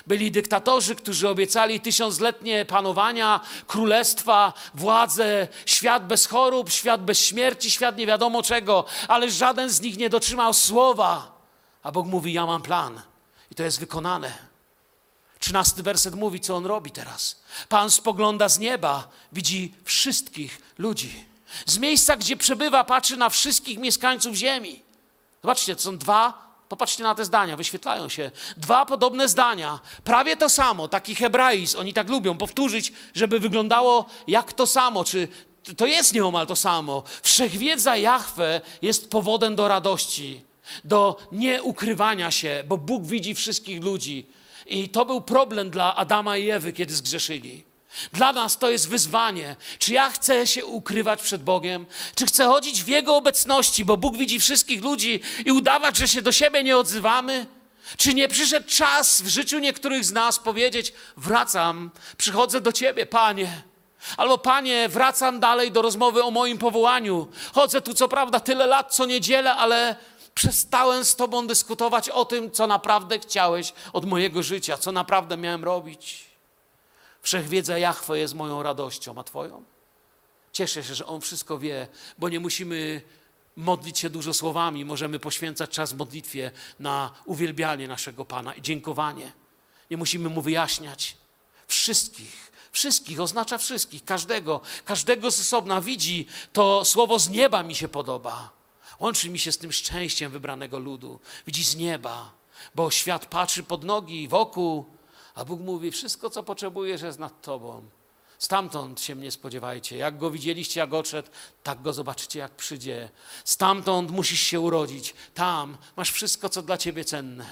byli 0.08 0.32
dyktatorzy, 0.32 0.96
którzy 0.96 1.30
obiecali 1.30 1.80
tysiącletnie 1.80 2.66
panowania, 2.66 3.40
królestwa, 3.68 4.54
władzę, 4.74 5.48
świat 5.66 6.08
bez 6.08 6.26
chorób, 6.26 6.70
świat 6.70 7.04
bez 7.06 7.20
śmierci, 7.20 7.72
świat 7.72 7.98
nie 7.98 8.08
wiadomo 8.08 8.44
czego, 8.44 8.86
ale 9.08 9.32
żaden 9.32 9.70
z 9.70 9.82
nich 9.82 9.98
nie 9.98 10.10
dotrzymał 10.10 10.54
słowa. 10.54 11.40
A 11.84 11.92
Bóg 11.92 12.08
mówi: 12.08 12.34
Ja 12.34 12.46
mam 12.46 12.62
plan. 12.62 13.02
I 13.52 13.56
to 13.56 13.64
jest 13.64 13.80
wykonane. 13.80 14.50
Trzynasty 15.40 15.84
werset 15.84 16.16
mówi, 16.16 16.40
co 16.40 16.56
on 16.56 16.66
robi 16.66 16.92
teraz. 16.92 17.40
Pan 17.70 17.92
spogląda 17.92 18.50
z 18.50 18.60
nieba, 18.60 19.08
widzi 19.32 19.74
wszystkich 19.84 20.62
ludzi. 20.78 21.26
Z 21.66 21.78
miejsca, 21.78 22.18
gdzie 22.18 22.38
przebywa, 22.38 22.84
patrzy 22.84 23.18
na 23.18 23.30
wszystkich 23.30 23.80
mieszkańców 23.80 24.36
ziemi. 24.36 24.82
Zobaczcie, 25.42 25.76
to 25.76 25.82
są 25.82 25.98
dwa 25.98 26.49
Popatrzcie 26.70 27.04
na 27.04 27.16
te 27.16 27.26
zdania, 27.26 27.58
wyświetlają 27.58 28.10
się. 28.10 28.32
Dwa 28.58 28.86
podobne 28.86 29.30
zdania, 29.30 29.80
prawie 30.04 30.38
to 30.38 30.50
samo, 30.50 30.88
taki 30.88 31.16
hebraizm, 31.16 31.80
oni 31.80 31.94
tak 31.94 32.10
lubią 32.10 32.38
powtórzyć, 32.38 32.94
żeby 33.14 33.40
wyglądało 33.40 34.06
jak 34.28 34.54
to 34.54 34.68
samo, 34.68 35.04
czy 35.04 35.28
to 35.78 35.86
jest 35.86 36.14
nieomal 36.14 36.48
to 36.48 36.56
samo. 36.56 37.04
Wszechwiedza 37.24 37.98
Jahwe 37.98 38.62
jest 38.82 39.10
powodem 39.10 39.56
do 39.56 39.68
radości, 39.68 40.42
do 40.84 41.18
nieukrywania 41.32 42.32
się, 42.32 42.64
bo 42.68 42.78
Bóg 42.78 43.04
widzi 43.04 43.36
wszystkich 43.36 43.84
ludzi. 43.84 44.26
I 44.66 44.90
to 44.90 45.06
był 45.06 45.22
problem 45.22 45.70
dla 45.70 45.96
Adama 45.96 46.38
i 46.38 46.50
Ewy, 46.50 46.74
kiedy 46.74 46.94
zgrzeszyli. 46.94 47.69
Dla 48.14 48.34
nas 48.34 48.58
to 48.58 48.70
jest 48.70 48.90
wyzwanie. 48.90 49.56
Czy 49.80 49.94
ja 49.94 50.10
chcę 50.10 50.48
się 50.48 50.66
ukrywać 50.66 51.22
przed 51.22 51.44
Bogiem? 51.44 51.86
Czy 52.16 52.26
chcę 52.26 52.46
chodzić 52.46 52.84
w 52.84 52.88
Jego 52.88 53.16
obecności, 53.16 53.86
bo 53.86 53.98
Bóg 53.98 54.18
widzi 54.18 54.40
wszystkich 54.40 54.84
ludzi 54.84 55.20
i 55.46 55.52
udawać, 55.52 55.98
że 55.98 56.08
się 56.08 56.22
do 56.22 56.32
siebie 56.32 56.64
nie 56.64 56.78
odzywamy? 56.78 57.46
Czy 57.98 58.14
nie 58.14 58.28
przyszedł 58.28 58.70
czas 58.70 59.22
w 59.22 59.28
życiu 59.28 59.60
niektórych 59.60 60.06
z 60.06 60.12
nas 60.12 60.40
powiedzieć: 60.40 60.94
Wracam, 61.18 61.92
przychodzę 62.18 62.62
do 62.62 62.72
Ciebie, 62.72 63.06
Panie. 63.06 63.62
Albo 64.18 64.38
Panie, 64.38 64.90
wracam 64.90 65.40
dalej 65.40 65.72
do 65.72 65.82
rozmowy 65.82 66.24
o 66.24 66.32
moim 66.32 66.58
powołaniu. 66.58 67.28
Chodzę 67.54 67.82
tu 67.82 67.94
co 67.94 68.08
prawda 68.08 68.40
tyle 68.40 68.68
lat, 68.68 68.96
co 68.96 69.06
niedzielę, 69.06 69.56
ale 69.56 69.96
przestałem 70.36 71.06
z 71.06 71.16
Tobą 71.16 71.48
dyskutować 71.48 72.10
o 72.10 72.26
tym, 72.26 72.52
co 72.52 72.68
naprawdę 72.68 73.20
chciałeś 73.20 73.74
od 73.94 74.06
mojego 74.06 74.44
życia, 74.44 74.78
co 74.78 74.92
naprawdę 74.92 75.38
miałem 75.38 75.64
robić. 75.64 76.29
Wszechwiedza 77.22 77.78
Jahwe 77.78 78.20
jest 78.20 78.34
moją 78.34 78.64
radością, 78.64 79.18
a 79.18 79.24
Twoją? 79.24 79.64
Cieszę 80.52 80.84
się, 80.84 80.96
że 80.96 81.06
On 81.06 81.22
wszystko 81.22 81.60
wie, 81.60 81.88
bo 82.18 82.30
nie 82.30 82.40
musimy 82.40 83.02
modlić 83.56 84.00
się 84.00 84.10
dużo 84.10 84.34
słowami, 84.34 84.86
możemy 84.86 85.20
poświęcać 85.20 85.70
czas 85.70 85.94
modlitwie 85.94 86.52
na 86.80 87.12
uwielbianie 87.26 87.88
naszego 87.88 88.26
Pana 88.26 88.54
i 88.54 88.62
dziękowanie. 88.62 89.32
Nie 89.92 89.98
musimy 89.98 90.30
Mu 90.30 90.42
wyjaśniać. 90.42 91.18
Wszystkich, 91.68 92.52
wszystkich, 92.72 93.20
oznacza 93.20 93.58
wszystkich, 93.58 94.06
każdego, 94.06 94.62
każdego 94.86 95.32
z 95.32 95.40
osobna 95.40 95.82
widzi, 95.82 96.28
to 96.54 96.86
słowo 96.86 97.20
z 97.20 97.30
nieba 97.30 97.64
mi 97.64 97.76
się 97.76 97.88
podoba. 97.88 98.52
Łączy 99.00 99.30
mi 99.30 99.40
się 99.40 99.52
z 99.52 99.58
tym 99.58 99.72
szczęściem 99.72 100.32
wybranego 100.32 100.80
ludu. 100.80 101.20
Widzi 101.48 101.64
z 101.64 101.76
nieba, 101.76 102.32
bo 102.76 102.92
świat 102.92 103.26
patrzy 103.26 103.64
pod 103.64 103.84
nogi, 103.84 104.28
wokół, 104.28 104.86
a 105.40 105.46
Bóg 105.46 105.60
mówi: 105.60 105.92
Wszystko, 105.92 106.30
co 106.30 106.44
potrzebujesz, 106.44 107.02
jest 107.02 107.20
nad 107.20 107.42
tobą. 107.42 107.90
Stamtąd 108.40 109.02
się 109.02 109.16
mnie 109.16 109.32
spodziewajcie. 109.32 109.98
Jak 109.98 110.18
go 110.18 110.32
widzieliście, 110.32 110.80
jak 110.80 110.94
odszedł, 110.94 111.30
tak 111.64 111.82
go 111.82 111.94
zobaczycie, 111.94 112.40
jak 112.40 112.52
przyjdzie. 112.52 113.10
Stamtąd 113.46 114.12
musisz 114.12 114.40
się 114.40 114.60
urodzić. 114.60 115.14
Tam 115.34 115.78
masz 115.96 116.12
wszystko, 116.12 116.50
co 116.50 116.62
dla 116.62 116.78
ciebie 116.78 117.06
cenne. 117.06 117.46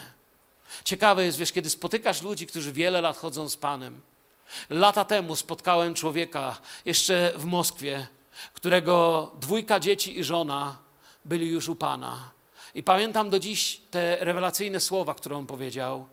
Ciekawe 0.84 1.26
jest, 1.26 1.38
wiesz, 1.38 1.52
kiedy 1.52 1.69
spotykasz 1.69 2.21
ludzi, 2.21 2.47
którzy 2.47 2.73
wiele 2.73 3.02
lat 3.02 3.17
chodzą 3.17 3.50
z 3.50 3.58
Panem. 3.58 4.02
Lata 4.69 5.06
temu 5.06 5.36
spotkałem 5.36 5.93
człowieka 5.93 6.58
jeszcze 6.86 7.34
w 7.36 7.45
Moskwie, 7.45 8.08
którego 8.54 9.32
dwójka 9.39 9.80
dzieci 9.80 10.19
i 10.19 10.23
żona 10.23 10.78
byli 11.26 11.47
już 11.47 11.69
u 11.69 11.76
Pana. 11.76 12.32
I 12.76 12.84
pamiętam 12.84 13.30
do 13.30 13.39
dziś 13.39 13.82
te 13.91 14.17
rewelacyjne 14.19 14.80
słowa, 14.80 15.13
które 15.13 15.38
on 15.38 15.47
powiedział. 15.47 16.08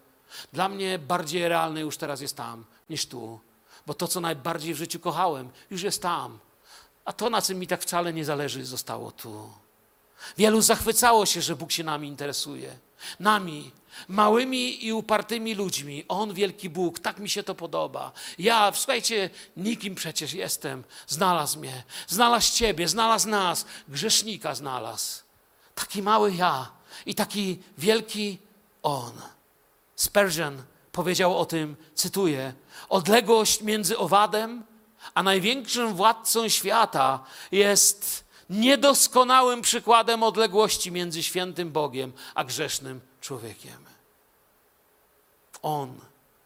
Dla 0.52 0.68
mnie 0.68 0.98
bardziej 0.98 1.48
realne 1.48 1.80
już 1.80 1.96
teraz 1.96 2.20
jest 2.20 2.36
tam 2.36 2.64
niż 2.90 3.06
tu, 3.06 3.40
bo 3.86 3.94
to, 3.94 4.08
co 4.08 4.20
najbardziej 4.20 4.74
w 4.74 4.78
życiu 4.78 5.00
kochałem, 5.00 5.50
już 5.70 5.82
jest 5.82 6.02
tam. 6.02 6.38
A 7.04 7.12
to, 7.12 7.30
na 7.30 7.42
czym 7.42 7.58
mi 7.58 7.66
tak 7.66 7.82
wcale 7.82 8.12
nie 8.12 8.24
zależy, 8.24 8.64
zostało 8.64 9.12
tu. 9.12 9.50
Wielu 10.36 10.62
zachwycało 10.62 11.26
się, 11.26 11.42
że 11.42 11.56
Bóg 11.56 11.72
się 11.72 11.84
nami 11.84 12.08
interesuje. 12.08 12.76
Nami, 13.20 13.70
małymi 14.08 14.86
i 14.86 14.92
upartymi 14.92 15.54
ludźmi. 15.54 16.04
On, 16.08 16.34
wielki 16.34 16.70
Bóg, 16.70 16.98
tak 16.98 17.18
mi 17.18 17.28
się 17.28 17.42
to 17.42 17.54
podoba. 17.54 18.12
Ja, 18.38 18.72
słuchajcie, 18.74 19.30
nikim 19.56 19.94
przecież 19.94 20.32
jestem. 20.32 20.84
Znalazł 21.06 21.58
mnie, 21.58 21.82
znalazł 22.08 22.52
Ciebie, 22.52 22.88
znalazł 22.88 23.28
nas, 23.28 23.66
grzesznika 23.88 24.54
znalazł. 24.54 25.22
Taki 25.74 26.02
mały 26.02 26.34
ja 26.34 26.70
i 27.06 27.14
taki 27.14 27.58
wielki 27.78 28.38
On. 28.82 29.12
Spurgeon 29.96 30.62
powiedział 30.92 31.38
o 31.38 31.46
tym, 31.46 31.76
cytuję: 31.94 32.52
Odległość 32.88 33.62
między 33.62 33.98
owadem 33.98 34.64
a 35.14 35.22
największym 35.22 35.94
władcą 35.94 36.48
świata 36.48 37.24
jest 37.52 38.24
niedoskonałym 38.50 39.62
przykładem 39.62 40.22
odległości 40.22 40.92
między 40.92 41.22
świętym 41.22 41.72
Bogiem 41.72 42.12
a 42.34 42.44
grzesznym 42.44 43.00
człowiekiem. 43.20 43.84
On 45.62 46.00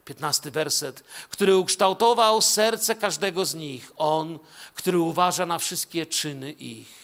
15 0.05 0.51
werset, 0.51 1.05
który 1.30 1.57
ukształtował 1.57 2.42
serce 2.42 2.94
każdego 2.94 3.44
z 3.44 3.55
nich. 3.55 3.92
On, 3.96 4.38
który 4.74 4.99
uważa 4.99 5.46
na 5.46 5.59
wszystkie 5.59 6.07
czyny 6.07 6.53
ich. 6.53 6.94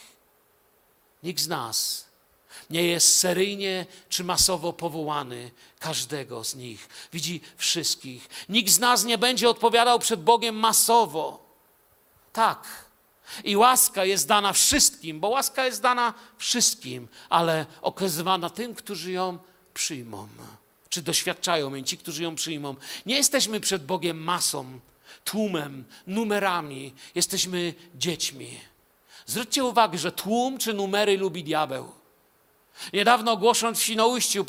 Nikt 1.23 1.41
z 1.41 1.49
nas 1.49 2.07
nie 2.71 2.83
jest 2.83 3.17
seryjnie 3.17 3.87
czy 4.09 4.25
masowo 4.25 4.73
powołany 4.73 5.51
każdego 5.85 6.45
z 6.45 6.55
nich. 6.55 6.89
Widzi 7.13 7.41
wszystkich. 7.57 8.29
Nikt 8.49 8.71
z 8.71 8.79
nas 8.79 9.05
nie 9.05 9.19
będzie 9.19 9.49
odpowiadał 9.49 9.99
przed 9.99 10.23
Bogiem 10.23 10.57
masowo. 10.57 11.45
Tak. 12.33 12.85
I 13.45 13.57
łaska 13.57 14.05
jest 14.05 14.29
dana 14.29 14.53
wszystkim, 14.53 15.21
bo 15.21 15.29
łaska 15.29 15.67
jest 15.67 15.83
dana 15.83 16.15
wszystkim, 16.39 17.09
ale 17.29 17.67
okazywana 17.83 18.51
tym, 18.51 18.75
którzy 18.75 19.13
ją 19.13 19.39
przyjmą, 19.75 20.29
czy 20.89 21.03
doświadczają 21.03 21.75
jej, 21.75 21.85
ci, 21.85 21.99
którzy 21.99 22.23
ją 22.23 22.35
przyjmą. 22.35 22.77
Nie 23.07 23.17
jesteśmy 23.17 23.61
przed 23.61 23.87
Bogiem 23.87 24.19
masą, 24.23 24.81
tłumem, 25.25 25.85
numerami. 26.07 26.95
Jesteśmy 27.15 27.75
dziećmi. 27.95 28.61
Zwróćcie 29.27 29.65
uwagę, 29.65 29.99
że 29.99 30.13
tłum 30.13 30.59
czy 30.59 30.75
numery 30.75 31.19
lubi 31.19 31.45
diabeł. 31.45 31.93
Niedawno 32.93 33.37
głosząc 33.37 33.79
w 33.79 33.83
Świnoujściu 33.83 34.45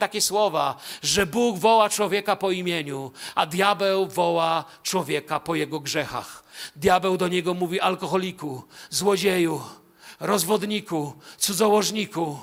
takie 0.00 0.20
słowa, 0.20 0.76
że 1.02 1.26
Bóg 1.26 1.58
woła 1.58 1.88
człowieka 1.88 2.36
po 2.36 2.50
imieniu, 2.50 3.12
a 3.34 3.46
diabeł 3.46 4.06
woła 4.06 4.64
człowieka 4.82 5.40
po 5.40 5.54
jego 5.54 5.80
grzechach. 5.80 6.44
Diabeł 6.76 7.16
do 7.16 7.28
niego 7.28 7.54
mówi 7.54 7.80
alkoholiku, 7.80 8.62
złodzieju, 8.90 9.62
rozwodniku, 10.20 11.12
cudzołożniku. 11.38 12.38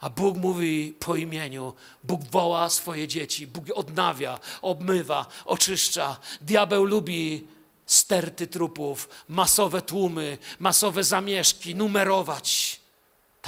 A 0.00 0.10
Bóg 0.10 0.36
mówi 0.36 0.94
po 1.00 1.16
imieniu. 1.16 1.74
Bóg 2.04 2.24
woła 2.24 2.70
swoje 2.70 3.08
dzieci. 3.08 3.46
Bóg 3.46 3.64
odnawia, 3.74 4.38
obmywa, 4.62 5.26
oczyszcza. 5.44 6.16
Diabeł 6.40 6.84
lubi 6.84 7.46
sterty 7.86 8.46
trupów, 8.46 9.08
masowe 9.28 9.82
tłumy, 9.82 10.38
masowe 10.58 11.04
zamieszki, 11.04 11.74
numerować. 11.74 12.77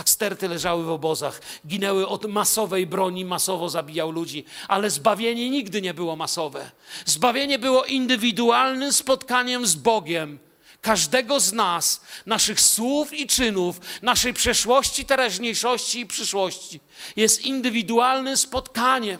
Tak 0.01 0.09
sterty 0.09 0.49
leżały 0.49 0.85
w 0.85 0.91
obozach, 0.91 1.41
ginęły 1.67 2.09
od 2.09 2.25
masowej 2.25 2.87
broni, 2.87 3.25
masowo 3.25 3.69
zabijał 3.69 4.11
ludzi, 4.11 4.45
ale 4.69 4.91
zbawienie 4.91 5.51
nigdy 5.51 5.83
nie 5.83 5.95
było 5.95 6.17
masowe. 6.17 6.71
Zbawienie 7.05 7.59
było 7.59 7.85
indywidualnym 7.85 8.93
spotkaniem 8.93 9.67
z 9.67 9.75
Bogiem. 9.75 10.39
Każdego 10.81 11.41
z 11.41 11.53
nas, 11.53 12.01
naszych 12.27 12.61
słów 12.61 13.13
i 13.13 13.27
czynów, 13.27 13.81
naszej 14.03 14.35
przeszłości, 14.35 15.05
teraźniejszości 15.05 16.01
i 16.01 16.07
przyszłości 16.07 16.81
jest 17.17 17.45
indywidualnym 17.45 18.37
spotkaniem. 18.37 19.19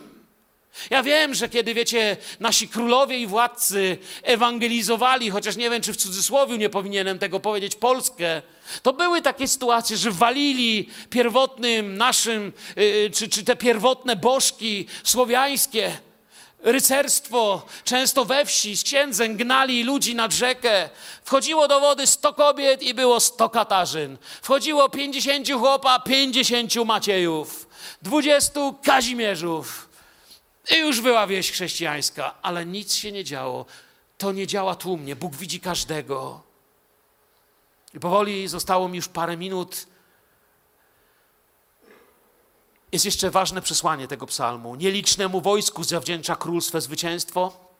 Ja 0.91 1.03
wiem, 1.03 1.35
że 1.35 1.49
kiedy, 1.49 1.75
wiecie, 1.75 2.17
nasi 2.41 2.69
królowie 2.69 3.19
i 3.19 3.27
władcy 3.27 3.99
ewangelizowali, 4.23 5.31
chociaż 5.31 5.57
nie 5.57 5.71
wiem, 5.71 5.83
czy 5.83 5.93
w 5.93 5.97
cudzysłowie 5.97 6.59
nie 6.59 6.71
powinienem 6.71 7.19
tego 7.19 7.41
powiedzieć, 7.41 7.77
Polskę, 7.77 8.43
to 8.83 8.93
były 8.93 9.23
takie 9.23 9.49
sytuacje, 9.49 9.97
że 9.97 10.11
walili 10.11 10.89
pierwotnym 11.11 11.97
naszym, 11.97 12.53
yy, 12.77 13.11
czy, 13.15 13.29
czy 13.29 13.45
te 13.45 13.57
pierwotne 13.57 14.17
bożki 14.17 14.87
słowiańskie, 15.05 15.99
rycerstwo, 16.63 17.67
często 17.85 18.25
we 18.25 18.45
wsi, 18.45 18.77
z 18.77 18.85
księdzem 18.85 19.37
gnali 19.37 19.85
ludzi 19.85 20.15
nad 20.15 20.33
rzekę. 20.33 20.91
Wchodziło 21.25 21.69
do 21.69 21.81
wody 21.81 22.07
sto 22.07 22.35
kobiet 22.35 22.83
i 22.83 22.95
było 22.95 23.21
sto 23.21 23.49
katarzyn. 23.49 24.19
Wchodziło 24.43 24.89
pięćdziesięciu 24.89 25.59
chłopa, 25.59 25.99
pięćdziesięciu 25.99 26.85
Maciejów, 26.85 27.69
dwudziestu 28.03 28.75
Kazimierzów. 28.83 29.89
I 30.77 30.79
już 30.79 31.01
była 31.01 31.27
wieś 31.27 31.53
chrześcijańska, 31.53 32.35
ale 32.43 32.67
nic 32.67 32.95
się 32.95 33.13
nie 33.13 33.25
działo. 33.25 33.67
To 34.19 34.33
nie 34.33 34.47
działa 34.47 34.75
tłumnie. 34.75 35.17
Bóg 35.17 35.37
widzi 35.37 35.61
każdego. 35.61 36.50
I 37.95 38.01
powoli 38.01 38.49
zostało 38.49 38.89
mi 38.89 38.97
już 38.97 39.09
parę 39.09 39.37
minut. 39.37 39.87
Jest 42.93 43.05
jeszcze 43.05 43.31
ważne 43.31 43.63
przesłanie 43.63 44.09
tego 44.09 44.27
psalmu. 44.27 44.75
Nielicznemu 44.75 45.41
wojsku 45.41 45.85
zawdzięcza 45.85 46.37
król 46.37 46.63
swe 46.63 46.81
zwycięstwo. 46.81 47.71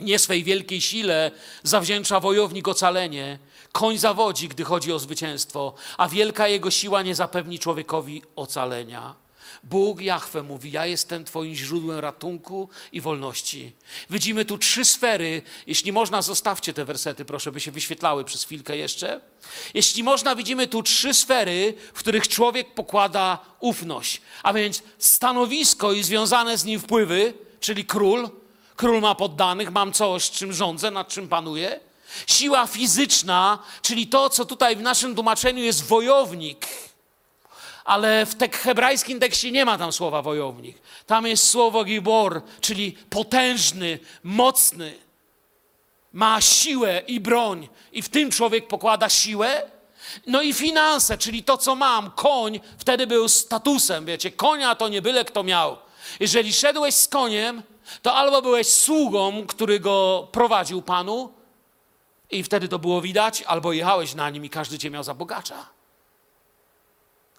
Nie 0.00 0.18
swej 0.18 0.44
wielkiej 0.44 0.80
sile 0.80 1.30
zawdzięcza 1.62 2.20
wojownik 2.20 2.68
ocalenie. 2.68 3.38
Koń 3.72 3.98
zawodzi, 3.98 4.48
gdy 4.48 4.64
chodzi 4.64 4.92
o 4.92 4.98
zwycięstwo, 4.98 5.74
a 5.98 6.08
wielka 6.08 6.48
jego 6.48 6.70
siła 6.70 7.02
nie 7.02 7.14
zapewni 7.14 7.58
człowiekowi 7.58 8.22
ocalenia. 8.36 9.21
Bóg 9.62 10.00
Jahwe 10.00 10.42
mówi: 10.42 10.72
Ja 10.72 10.86
jestem 10.86 11.24
Twoim 11.24 11.54
źródłem 11.54 11.98
ratunku 11.98 12.68
i 12.92 13.00
wolności. 13.00 13.72
Widzimy 14.10 14.44
tu 14.44 14.58
trzy 14.58 14.84
sfery. 14.84 15.42
Jeśli 15.66 15.92
można, 15.92 16.22
zostawcie 16.22 16.72
te 16.72 16.84
wersety, 16.84 17.24
proszę, 17.24 17.52
by 17.52 17.60
się 17.60 17.70
wyświetlały 17.70 18.24
przez 18.24 18.44
chwilkę 18.44 18.76
jeszcze. 18.76 19.20
Jeśli 19.74 20.02
można, 20.02 20.36
widzimy 20.36 20.66
tu 20.66 20.82
trzy 20.82 21.14
sfery, 21.14 21.74
w 21.94 21.98
których 21.98 22.28
człowiek 22.28 22.74
pokłada 22.74 23.38
ufność, 23.60 24.20
a 24.42 24.52
więc 24.52 24.82
stanowisko 24.98 25.92
i 25.92 26.02
związane 26.02 26.58
z 26.58 26.64
nim 26.64 26.80
wpływy, 26.80 27.34
czyli 27.60 27.84
król. 27.84 28.30
Król 28.76 29.00
ma 29.00 29.14
poddanych, 29.14 29.72
mam 29.72 29.92
coś, 29.92 30.30
czym 30.30 30.52
rządzę, 30.52 30.90
nad 30.90 31.08
czym 31.08 31.28
panuję. 31.28 31.80
Siła 32.26 32.66
fizyczna, 32.66 33.58
czyli 33.82 34.06
to, 34.06 34.30
co 34.30 34.44
tutaj 34.44 34.76
w 34.76 34.80
naszym 34.80 35.14
tłumaczeniu 35.14 35.62
jest 35.62 35.84
wojownik 35.84 36.66
ale 37.84 38.26
w 38.26 38.34
tek 38.34 38.56
hebrajskim 38.56 39.20
tekście 39.20 39.50
nie 39.50 39.64
ma 39.64 39.78
tam 39.78 39.92
słowa 39.92 40.22
wojownik. 40.22 40.78
Tam 41.06 41.26
jest 41.26 41.50
słowo 41.50 41.84
gibor, 41.84 42.42
czyli 42.60 42.92
potężny, 42.92 43.98
mocny. 44.22 44.94
Ma 46.12 46.40
siłę 46.40 47.02
i 47.06 47.20
broń, 47.20 47.68
i 47.92 48.02
w 48.02 48.08
tym 48.08 48.30
człowiek 48.30 48.68
pokłada 48.68 49.08
siłę. 49.08 49.70
No 50.26 50.42
i 50.42 50.52
finanse, 50.52 51.18
czyli 51.18 51.42
to, 51.42 51.58
co 51.58 51.74
mam. 51.74 52.10
Koń 52.10 52.60
wtedy 52.78 53.06
był 53.06 53.28
statusem, 53.28 54.04
wiecie. 54.04 54.30
Konia 54.30 54.74
to 54.74 54.88
nie 54.88 55.02
byle 55.02 55.24
kto 55.24 55.42
miał. 55.42 55.76
Jeżeli 56.20 56.52
szedłeś 56.52 56.94
z 56.94 57.08
koniem, 57.08 57.62
to 58.02 58.14
albo 58.14 58.42
byłeś 58.42 58.68
sługą, 58.68 59.46
który 59.46 59.80
go 59.80 60.28
prowadził 60.32 60.82
panu, 60.82 61.32
i 62.30 62.42
wtedy 62.42 62.68
to 62.68 62.78
było 62.78 63.00
widać, 63.00 63.42
albo 63.42 63.72
jechałeś 63.72 64.14
na 64.14 64.30
nim 64.30 64.44
i 64.44 64.50
każdy 64.50 64.78
cię 64.78 64.90
miał 64.90 65.02
za 65.02 65.14
bogacza 65.14 65.66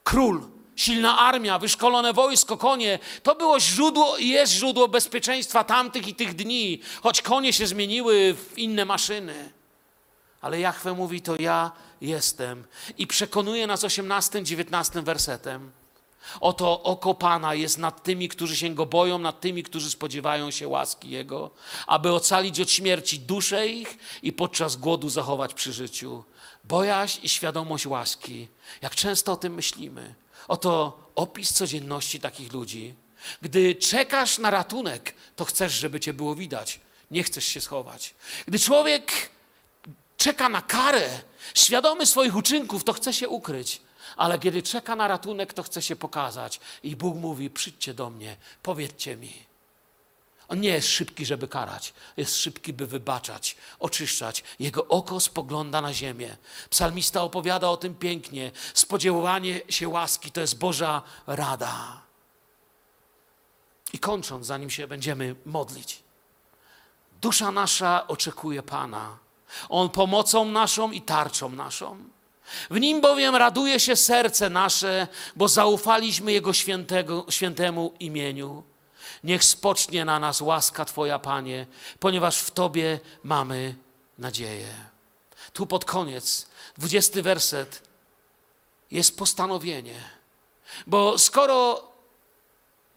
król, 0.03 0.41
silna 0.75 1.17
armia, 1.17 1.59
wyszkolone 1.59 2.13
wojsko, 2.13 2.57
konie. 2.57 2.99
To 3.23 3.35
było 3.35 3.59
źródło 3.59 4.17
i 4.17 4.27
jest 4.29 4.53
źródło 4.53 4.87
bezpieczeństwa 4.87 5.63
tamtych 5.63 6.07
i 6.07 6.15
tych 6.15 6.35
dni, 6.35 6.79
choć 7.01 7.21
konie 7.21 7.53
się 7.53 7.67
zmieniły 7.67 8.33
w 8.33 8.57
inne 8.57 8.85
maszyny. 8.85 9.51
Ale 10.41 10.59
Jachwę 10.59 10.93
mówi, 10.93 11.21
to 11.21 11.35
ja 11.41 11.71
jestem. 12.01 12.63
I 12.97 13.07
przekonuje 13.07 13.67
nas 13.67 13.83
18-19 13.83 15.03
wersetem. 15.03 15.71
Oto 16.41 16.83
oko 16.83 17.13
Pana 17.13 17.53
jest 17.53 17.77
nad 17.77 18.03
tymi, 18.03 18.29
którzy 18.29 18.57
się 18.57 18.69
Go 18.69 18.85
boją, 18.85 19.19
nad 19.19 19.39
tymi, 19.39 19.63
którzy 19.63 19.89
spodziewają 19.89 20.51
się 20.51 20.67
łaski 20.67 21.09
Jego, 21.09 21.51
aby 21.87 22.11
ocalić 22.11 22.59
od 22.59 22.71
śmierci 22.71 23.19
duszę 23.19 23.67
ich 23.67 23.97
i 24.23 24.33
podczas 24.33 24.75
głodu 24.75 25.09
zachować 25.09 25.53
przy 25.53 25.73
życiu. 25.73 26.23
Bojaźń 26.63 27.19
i 27.23 27.29
świadomość 27.29 27.85
łaski. 27.85 28.47
Jak 28.81 28.95
często 28.95 29.31
o 29.31 29.37
tym 29.37 29.53
myślimy. 29.53 30.15
Oto 30.47 30.99
opis 31.15 31.53
codzienności 31.53 32.19
takich 32.19 32.53
ludzi. 32.53 32.95
Gdy 33.41 33.75
czekasz 33.75 34.37
na 34.37 34.49
ratunek, 34.49 35.15
to 35.35 35.45
chcesz, 35.45 35.73
żeby 35.73 35.99
cię 35.99 36.13
było 36.13 36.35
widać. 36.35 36.79
Nie 37.11 37.23
chcesz 37.23 37.45
się 37.45 37.61
schować. 37.61 38.13
Gdy 38.47 38.59
człowiek 38.59 39.29
czeka 40.17 40.49
na 40.49 40.61
karę, 40.61 41.21
świadomy 41.55 42.05
swoich 42.05 42.35
uczynków, 42.35 42.83
to 42.83 42.93
chce 42.93 43.13
się 43.13 43.29
ukryć. 43.29 43.81
Ale 44.17 44.39
kiedy 44.39 44.63
czeka 44.63 44.95
na 44.95 45.07
ratunek, 45.07 45.53
to 45.53 45.63
chce 45.63 45.81
się 45.81 45.95
pokazać. 45.95 46.59
I 46.83 46.95
Bóg 46.95 47.15
mówi: 47.15 47.49
przyjdźcie 47.49 47.93
do 47.93 48.09
mnie, 48.09 48.37
powiedzcie 48.63 49.15
mi. 49.15 49.52
On 50.53 50.61
nie 50.61 50.69
jest 50.69 50.87
szybki, 50.87 51.25
żeby 51.25 51.47
karać. 51.47 51.93
Jest 52.17 52.37
szybki, 52.37 52.73
by 52.73 52.87
wybaczać, 52.87 53.55
oczyszczać. 53.79 54.43
Jego 54.59 54.87
oko 54.87 55.19
spogląda 55.19 55.81
na 55.81 55.93
ziemię. 55.93 56.37
Psalmista 56.69 57.23
opowiada 57.23 57.69
o 57.69 57.77
tym 57.77 57.95
pięknie. 57.95 58.51
Spodziewanie 58.73 59.61
się 59.69 59.89
łaski 59.89 60.31
to 60.31 60.41
jest 60.41 60.57
Boża 60.57 61.01
rada. 61.27 62.01
I 63.93 63.99
kończąc, 63.99 64.45
zanim 64.45 64.69
się 64.69 64.87
będziemy 64.87 65.35
modlić. 65.45 66.03
Dusza 67.21 67.51
nasza 67.51 68.07
oczekuje 68.07 68.63
Pana. 68.63 69.17
On 69.69 69.89
pomocą 69.89 70.45
naszą 70.45 70.91
i 70.91 71.01
tarczą 71.01 71.49
naszą. 71.49 71.97
W 72.69 72.79
nim 72.79 73.01
bowiem 73.01 73.35
raduje 73.35 73.79
się 73.79 73.95
serce 73.95 74.49
nasze, 74.49 75.07
bo 75.35 75.47
zaufaliśmy 75.47 76.31
Jego 76.31 76.53
świętego, 76.53 77.25
świętemu 77.29 77.93
imieniu. 77.99 78.72
Niech 79.23 79.43
spocznie 79.43 80.05
na 80.05 80.19
nas 80.19 80.41
łaska 80.41 80.85
Twoja, 80.85 81.19
Panie, 81.19 81.65
ponieważ 81.99 82.37
w 82.37 82.51
Tobie 82.51 82.99
mamy 83.23 83.75
nadzieję. 84.17 84.73
Tu 85.53 85.65
pod 85.65 85.85
koniec, 85.85 86.47
dwudziesty 86.77 87.21
werset, 87.21 87.81
jest 88.91 89.17
postanowienie. 89.17 89.99
Bo 90.87 91.17
skoro 91.17 91.87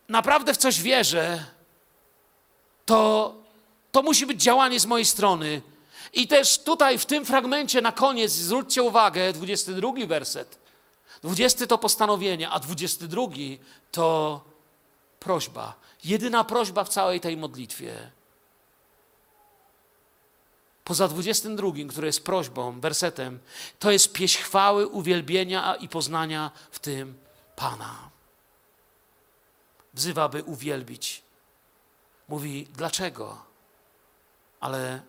naprawdę 0.09 0.55
w 0.55 0.57
coś 0.57 0.81
wierzę, 0.81 1.45
to, 2.87 3.35
to 3.93 4.03
musi 4.03 4.27
być 4.27 4.43
działanie 4.43 4.81
z 4.81 4.87
mojej 4.87 5.05
strony. 5.05 5.63
I 6.13 6.29
też 6.29 6.59
tutaj 6.59 6.99
w 6.99 7.07
tym 7.07 7.25
fragmencie 7.25 7.81
na 7.81 7.93
koniec 7.93 8.33
zwróćcie 8.33 8.83
uwagę, 8.83 9.33
22 9.33 10.07
werset. 10.07 10.59
20 11.23 11.67
to 11.67 11.79
postanowienie, 11.79 12.51
a 12.51 12.61
22 12.61 13.23
to 13.93 14.41
prośba. 15.21 15.75
Jedyna 16.05 16.45
prośba 16.45 16.85
w 16.85 16.89
całej 16.89 17.21
tej 17.21 17.37
modlitwie. 17.37 18.11
Poza 20.85 21.09
22, 21.09 21.73
który 21.89 22.07
jest 22.07 22.25
prośbą, 22.25 22.81
wersetem, 22.81 23.39
to 23.79 23.91
jest 23.91 24.13
pieśń 24.13 24.43
chwały, 24.43 24.87
uwielbienia 24.87 25.75
i 25.75 25.89
poznania 25.89 26.51
w 26.71 26.79
tym 26.79 27.19
Pana. 27.57 28.11
Wzywa, 29.95 30.29
by 30.29 30.45
uwielbić. 30.45 31.23
Mówi, 32.29 32.69
dlaczego? 32.73 33.45
Ale 34.61 35.03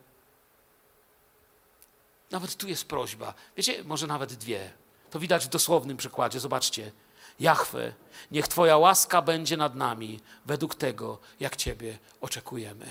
nawet 2.31 2.55
tu 2.55 2.67
jest 2.67 2.85
prośba. 2.85 3.33
Wiecie, 3.57 3.83
może 3.83 4.07
nawet 4.07 4.33
dwie. 4.33 4.71
To 5.11 5.19
widać 5.19 5.45
w 5.45 5.49
dosłownym 5.49 5.97
przykładzie. 5.97 6.39
Zobaczcie. 6.39 6.91
Jachwę, 7.39 7.93
niech 8.31 8.47
Twoja 8.47 8.77
łaska 8.77 9.21
będzie 9.21 9.57
nad 9.57 9.75
nami, 9.75 10.19
według 10.45 10.75
tego, 10.75 11.19
jak 11.39 11.55
Ciebie 11.55 11.97
oczekujemy. 12.21 12.85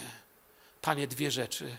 Panie, 0.82 1.07
dwie 1.07 1.30
rzeczy. 1.30 1.76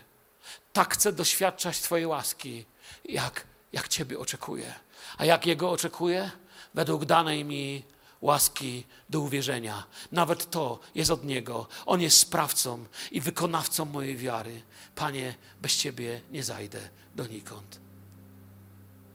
Tak 0.72 0.94
chcę 0.94 1.12
doświadczać 1.12 1.80
Twojej 1.80 2.06
łaski, 2.06 2.64
jak, 3.04 3.44
jak 3.72 3.88
Ciebie 3.88 4.18
oczekuję. 4.18 4.74
A 5.18 5.24
jak 5.24 5.46
Jego 5.46 5.70
oczekuję? 5.70 6.30
Według 6.74 7.04
danej 7.04 7.44
mi 7.44 7.84
łaski 8.20 8.84
do 9.08 9.20
uwierzenia. 9.20 9.84
Nawet 10.12 10.50
to 10.50 10.78
jest 10.94 11.10
od 11.10 11.24
Niego. 11.24 11.66
On 11.86 12.00
jest 12.00 12.16
sprawcą 12.16 12.84
i 13.10 13.20
wykonawcą 13.20 13.84
mojej 13.84 14.16
wiary. 14.16 14.62
Panie, 14.94 15.34
bez 15.62 15.76
Ciebie 15.76 16.20
nie 16.30 16.42
zajdę 16.42 16.88
donikąd. 17.14 17.80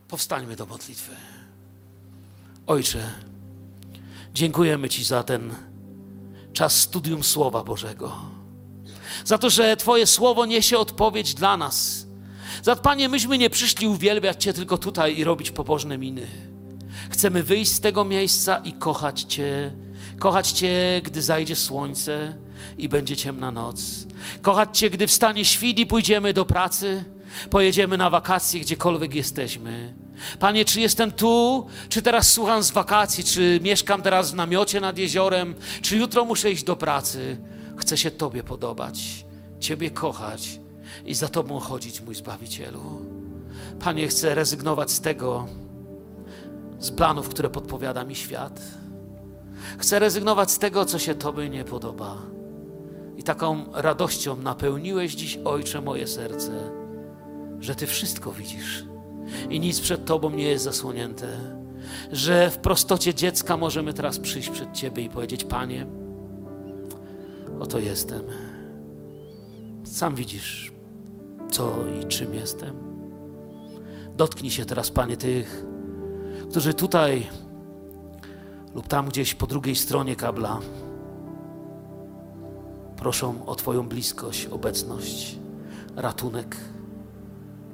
Powstańmy 0.07 0.55
do 0.55 0.65
modlitwy. 0.65 1.15
Ojcze, 2.67 3.13
dziękujemy 4.33 4.89
Ci 4.89 5.03
za 5.03 5.23
ten 5.23 5.55
czas 6.53 6.81
studium 6.81 7.23
Słowa 7.23 7.63
Bożego. 7.63 8.15
Za 9.25 9.37
to, 9.37 9.49
że 9.49 9.77
Twoje 9.77 10.07
Słowo 10.07 10.45
niesie 10.45 10.77
odpowiedź 10.77 11.33
dla 11.33 11.57
nas. 11.57 12.07
Za 12.63 12.75
Panie, 12.75 13.09
myśmy 13.09 13.37
nie 13.37 13.49
przyszli 13.49 13.87
uwielbiać 13.87 14.43
Cię 14.43 14.53
tylko 14.53 14.77
tutaj 14.77 15.17
i 15.17 15.23
robić 15.23 15.51
pobożne 15.51 15.97
miny. 15.97 16.27
Chcemy 17.09 17.43
wyjść 17.43 17.71
z 17.71 17.79
tego 17.79 18.05
miejsca 18.05 18.57
i 18.57 18.73
kochać 18.73 19.21
Cię. 19.21 19.71
Kochać 20.19 20.51
Cię, 20.51 21.01
gdy 21.03 21.21
zajdzie 21.21 21.55
słońce 21.55 22.37
i 22.77 22.89
będzie 22.89 23.15
ciemna 23.15 23.51
noc. 23.51 24.07
Kochać 24.41 24.77
Cię, 24.77 24.89
gdy 24.89 25.07
wstanie 25.07 25.45
świt 25.45 25.79
i 25.79 25.85
pójdziemy 25.85 26.33
do 26.33 26.45
pracy. 26.45 27.03
Pojedziemy 27.49 27.97
na 27.97 28.09
wakacje, 28.09 28.59
gdziekolwiek 28.59 29.15
jesteśmy. 29.15 30.02
Panie, 30.39 30.65
czy 30.65 30.81
jestem 30.81 31.11
tu, 31.11 31.65
czy 31.89 32.01
teraz 32.01 32.33
słucham 32.33 32.63
z 32.63 32.71
wakacji, 32.71 33.23
czy 33.23 33.59
mieszkam 33.63 34.01
teraz 34.01 34.31
w 34.31 34.35
namiocie 34.35 34.81
nad 34.81 34.97
jeziorem, 34.97 35.55
czy 35.81 35.97
jutro 35.97 36.25
muszę 36.25 36.51
iść 36.51 36.63
do 36.63 36.75
pracy. 36.75 37.37
Chcę 37.77 37.97
się 37.97 38.11
Tobie 38.11 38.43
podobać, 38.43 39.25
Ciebie 39.59 39.91
kochać 39.91 40.59
i 41.05 41.15
za 41.15 41.27
Tobą 41.27 41.59
chodzić, 41.59 42.01
mój 42.01 42.15
Zbawicielu. 42.15 42.81
Panie, 43.79 44.07
chcę 44.07 44.35
rezygnować 44.35 44.91
z 44.91 45.01
tego, 45.01 45.47
z 46.79 46.91
planów, 46.91 47.29
które 47.29 47.49
podpowiada 47.49 48.03
mi 48.03 48.15
świat. 48.15 48.61
Chcę 49.77 49.99
rezygnować 49.99 50.51
z 50.51 50.59
tego, 50.59 50.85
co 50.85 50.99
się 50.99 51.15
Tobie 51.15 51.49
nie 51.49 51.63
podoba. 51.63 52.17
I 53.17 53.23
taką 53.23 53.65
radością 53.73 54.35
napełniłeś 54.35 55.15
dziś, 55.15 55.39
Ojcze, 55.45 55.81
moje 55.81 56.07
serce, 56.07 56.71
że 57.59 57.75
Ty 57.75 57.87
wszystko 57.87 58.31
widzisz 58.31 58.92
i 59.49 59.59
nic 59.59 59.79
przed 59.79 60.05
Tobą 60.05 60.29
nie 60.29 60.43
jest 60.43 60.63
zasłonięte. 60.63 61.27
Że 62.11 62.49
w 62.49 62.57
prostocie 62.57 63.13
dziecka 63.13 63.57
możemy 63.57 63.93
teraz 63.93 64.19
przyjść 64.19 64.49
przed 64.49 64.73
Ciebie 64.73 65.03
i 65.03 65.09
powiedzieć: 65.09 65.43
Panie, 65.43 65.85
oto 67.59 67.79
jestem. 67.79 68.21
Sam 69.83 70.15
widzisz, 70.15 70.71
co 71.51 71.75
i 72.01 72.07
czym 72.07 72.33
jestem. 72.33 72.75
Dotknij 74.17 74.51
się 74.51 74.65
teraz, 74.65 74.91
Panie, 74.91 75.17
tych, 75.17 75.65
którzy 76.49 76.73
tutaj 76.73 77.27
lub 78.75 78.87
tam 78.87 79.09
gdzieś 79.09 79.35
po 79.35 79.47
drugiej 79.47 79.75
stronie 79.75 80.15
kabla 80.15 80.59
proszą 82.97 83.45
o 83.45 83.55
Twoją 83.55 83.87
bliskość, 83.87 84.45
obecność, 84.45 85.39
ratunek 85.95 86.57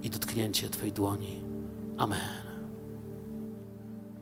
i 0.04 0.10
dotknięcie 0.10 0.70
Twojej 0.70 0.93
dłoni. 0.93 1.43
Amen. 1.97 2.49